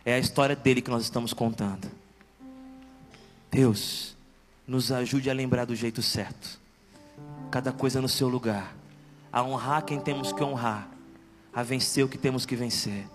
É 0.05 0.15
a 0.15 0.19
história 0.19 0.55
dele 0.55 0.81
que 0.81 0.91
nós 0.91 1.03
estamos 1.03 1.33
contando. 1.33 1.91
Deus, 3.51 4.17
nos 4.67 4.93
ajude 4.93 5.29
a 5.29 5.33
lembrar 5.33 5.65
do 5.65 5.75
jeito 5.75 6.03
certo. 6.03 6.61
Cada 7.51 7.73
coisa 7.73 8.01
no 8.01 8.09
seu 8.09 8.29
lugar. 8.29 8.75
A 9.33 9.43
honrar 9.43 9.85
quem 9.85 10.01
temos 10.01 10.33
que 10.33 10.43
honrar. 10.43 10.89
A 11.53 11.63
vencer 11.63 12.05
o 12.05 12.09
que 12.09 12.19
temos 12.19 12.47
que 12.47 12.57
vencer. 12.57 13.07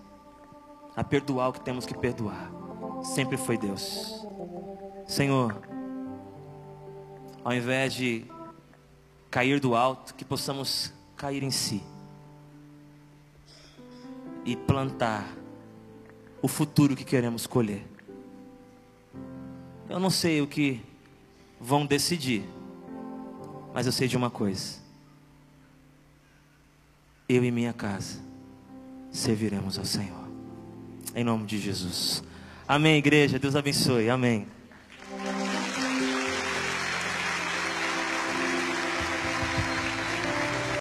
A 0.96 1.02
perdoar 1.02 1.48
o 1.48 1.52
que 1.52 1.60
temos 1.60 1.86
que 1.86 1.94
perdoar. 1.94 2.50
Sempre 3.02 3.36
foi 3.36 3.56
Deus. 3.58 4.24
Senhor, 5.06 5.60
ao 7.44 7.52
invés 7.52 7.94
de 7.94 8.24
cair 9.30 9.60
do 9.60 9.74
alto, 9.74 10.14
que 10.14 10.24
possamos 10.24 10.92
cair 11.16 11.42
em 11.42 11.50
si. 11.50 11.82
e 14.44 14.54
plantar 14.54 15.26
o 16.42 16.48
futuro 16.48 16.94
que 16.94 17.04
queremos 17.04 17.46
colher. 17.46 17.84
Eu 19.88 19.98
não 19.98 20.10
sei 20.10 20.40
o 20.42 20.46
que 20.46 20.82
vão 21.60 21.86
decidir, 21.86 22.44
mas 23.74 23.86
eu 23.86 23.92
sei 23.92 24.06
de 24.06 24.16
uma 24.16 24.30
coisa: 24.30 24.78
eu 27.28 27.44
e 27.44 27.50
minha 27.50 27.72
casa 27.72 28.20
serviremos 29.10 29.78
ao 29.78 29.84
Senhor, 29.84 30.28
em 31.14 31.24
nome 31.24 31.44
de 31.44 31.58
Jesus. 31.58 32.22
Amém, 32.66 32.96
igreja. 32.96 33.38
Deus 33.38 33.56
abençoe. 33.56 34.08
Amém. 34.08 34.46